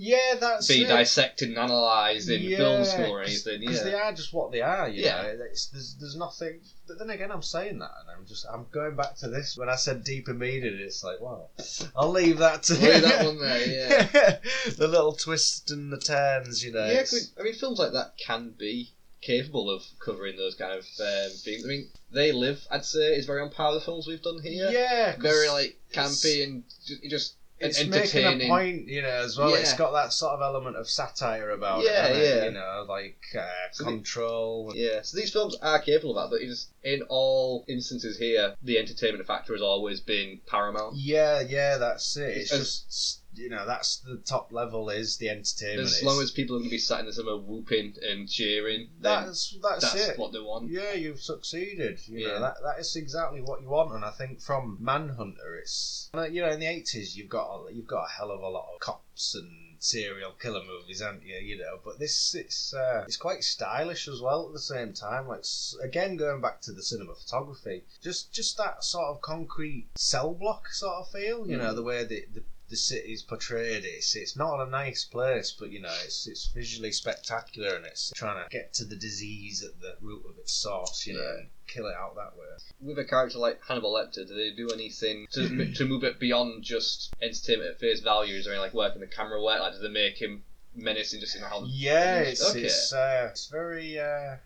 [0.00, 0.86] yeah, that's be it.
[0.88, 3.58] dissected and analysed in film school or anything.
[3.60, 4.08] Because they Yeah.
[4.08, 5.22] are just what they are, you Yeah.
[5.34, 6.60] there's, there's nothing.
[6.86, 9.68] But then again, I'm saying that, and I'm just I'm going back to this when
[9.68, 10.78] I said deep and meaning.
[10.80, 11.50] It's like, well,
[11.96, 14.38] I'll leave that to Leave that one there, yeah.
[14.76, 16.86] the little twists and the turns, you know.
[16.86, 17.04] Yeah,
[17.38, 21.64] I mean, films like that can be capable of covering those kind of um, themes.
[21.64, 24.40] I mean, They Live, I'd say, is very on par with the films we've done
[24.40, 24.70] here.
[24.70, 29.54] Yeah, Very like campy and ju- just it's making a point, you know, as well.
[29.54, 32.44] It's got that sort of element of satire about Yeah, it, yeah.
[32.44, 34.72] You know, like uh, So the- control.
[34.74, 38.78] Yeah, so these films are capable of that, but it's, in all instances here, the
[38.78, 40.96] entertainment factor has always been paramount.
[40.96, 42.36] Yeah, yeah, that's it.
[42.36, 45.88] It's As- just you know, that's the top level is the entertainment.
[45.88, 48.88] As long as people are going to be sat in the cinema whooping and cheering,
[49.00, 50.18] that's that's, that's it.
[50.18, 50.70] what they want.
[50.70, 52.00] Yeah, you've succeeded.
[52.06, 52.28] You Yeah.
[52.34, 56.42] know that that is exactly what you want, and I think from Manhunter, it's you
[56.42, 58.80] know in the eighties you've got a, you've got a hell of a lot of
[58.80, 61.36] cops and serial killer movies, haven't you?
[61.36, 65.28] You know, but this it's uh, it's quite stylish as well at the same time.
[65.28, 65.44] Like
[65.82, 70.68] again, going back to the cinema photography, just just that sort of concrete cell block
[70.68, 71.46] sort of feel.
[71.48, 71.76] You know, Mm.
[71.76, 73.84] the way the, the the city's portrayed.
[73.84, 78.12] It's it's not a nice place, but you know it's it's visually spectacular and it's
[78.14, 81.06] trying to get to the disease at the root of its source.
[81.06, 82.46] You know, and kill it out that way.
[82.80, 86.62] With a character like Hannibal Lecter, do they do anything to to move it beyond
[86.62, 88.36] just entertainment at face value?
[88.36, 89.60] Is there any like working the camera work?
[89.60, 90.44] Like, do they make him
[90.74, 91.64] menacing just in how?
[91.66, 92.64] Yeah, it's okay.
[92.64, 94.36] it's uh, it's very uh,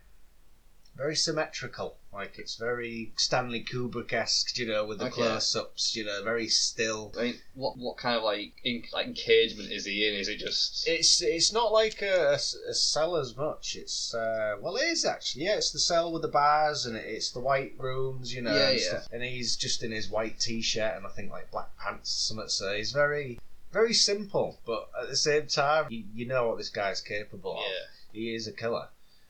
[0.97, 1.97] very symmetrical.
[2.12, 5.14] Like it's very Stanley Kubrick esque, you know, with the Okay.
[5.14, 5.97] close ups.
[5.97, 7.12] You know, very still.
[7.18, 10.14] I mean, what what kind of like in, like encagement is he in?
[10.14, 10.86] Is it just?
[10.86, 13.76] It's it's not like a, a, a cell as much.
[13.76, 15.45] It's uh, well, it is actually.
[15.45, 18.55] Yeah, it's the cell with the bars and it, it's the white rooms, you know,
[18.55, 18.88] Yeah, and yeah.
[18.88, 19.09] stuff.
[19.11, 22.49] And he's just in his white t-shirt and I think like black pants, or something.
[22.49, 23.38] So he's very
[23.72, 27.64] very simple, but at the same time, you, you know what this guy's capable of.
[27.64, 27.86] Yeah.
[28.12, 28.88] He is a killer,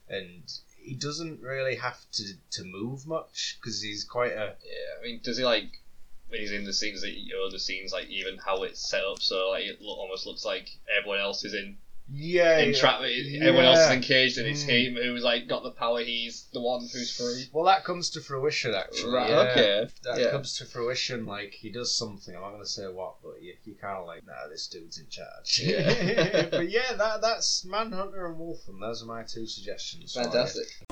[0.08, 0.42] and
[0.82, 5.20] he doesn't really have to to move much because he's quite a Yeah, I mean,
[5.22, 5.80] does he like
[6.28, 9.04] when he's in the scenes that you know the scenes like even how it's set
[9.04, 11.76] up so like it lo- almost looks like everyone else is in
[12.10, 13.44] yeah in yeah.
[13.44, 13.92] Everyone else is yeah.
[13.94, 14.68] encaged and it's Mm.
[14.68, 16.00] him who's like got the power.
[16.00, 17.48] He's the one who's free.
[17.52, 19.12] Well, that comes to fruition actually.
[19.14, 19.36] Right, yeah.
[19.50, 20.30] okay, That yeah.
[20.30, 21.26] comes to fruition.
[21.26, 22.34] Like he does something.
[22.34, 24.98] I'm not going to say what, but you, you kind of like, nah, this dude's
[24.98, 25.60] in charge.
[25.62, 26.46] Yeah.
[26.50, 28.80] but yeah, that that's Manhunter and Wolfen.
[28.80, 30.14] Those are my two suggestions.
[30.14, 30.24] for you.
[30.26, 30.82] Fantastic.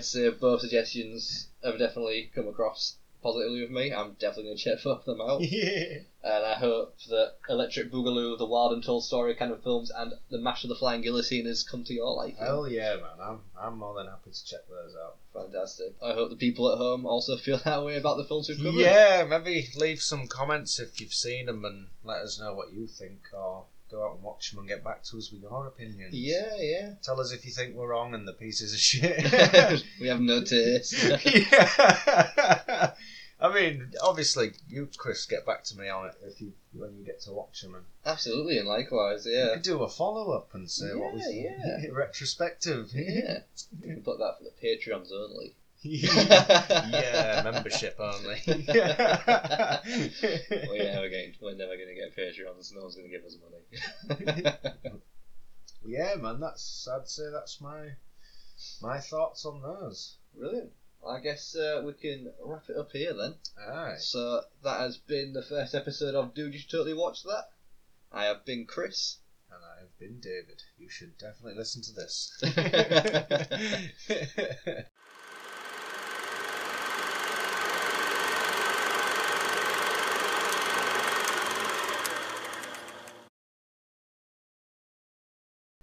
[0.00, 3.92] I'd say both suggestions have definitely come across positively with me.
[3.92, 5.42] I'm definitely going to check both of them out.
[5.50, 5.98] Yeah.
[6.24, 10.64] And I hope that Electric Boogaloo, the Wild Untold Story Cannon Films, and The Mash
[10.64, 12.36] of the Flying Guillotine has come to your liking.
[12.36, 13.20] Hell yeah, man!
[13.20, 15.16] I'm I'm more than happy to check those out.
[15.34, 15.94] Fantastic.
[16.02, 18.80] I hope the people at home also feel that way about the films we've covered.
[18.80, 22.86] Yeah, maybe leave some comments if you've seen them and let us know what you
[22.86, 26.14] think, or go out and watch them and get back to us with your opinions.
[26.14, 26.90] Yeah, yeah.
[27.02, 29.84] Tell us if you think we're wrong and the pieces of shit.
[30.00, 30.94] we have no taste.
[31.24, 32.92] yeah.
[33.42, 37.04] I mean, obviously, you, Chris, get back to me on it if you when you
[37.06, 39.54] get to watch them, and Absolutely, and likewise, you yeah.
[39.54, 41.96] could do a follow up and say what we Yeah, think.
[41.96, 42.90] retrospective.
[42.94, 43.38] Yeah.
[43.80, 45.54] We can put that for the Patreons only.
[45.82, 48.42] yeah, membership only.
[48.46, 48.62] we're
[50.76, 51.32] never going.
[51.40, 52.74] We're never going to get Patreons.
[52.74, 53.62] No one's going to give us money.
[55.84, 57.92] yeah, man, that's I'd say that's my
[58.82, 60.16] my thoughts on those.
[60.36, 60.72] Brilliant.
[61.06, 63.36] I guess uh, we can wrap it up here then.
[63.58, 63.96] Aye.
[63.98, 67.48] So that has been the first episode of Dude You Should Totally Watch That.
[68.12, 69.16] I have been Chris.
[69.50, 70.62] And I've been David.
[70.78, 72.38] You should definitely listen to this.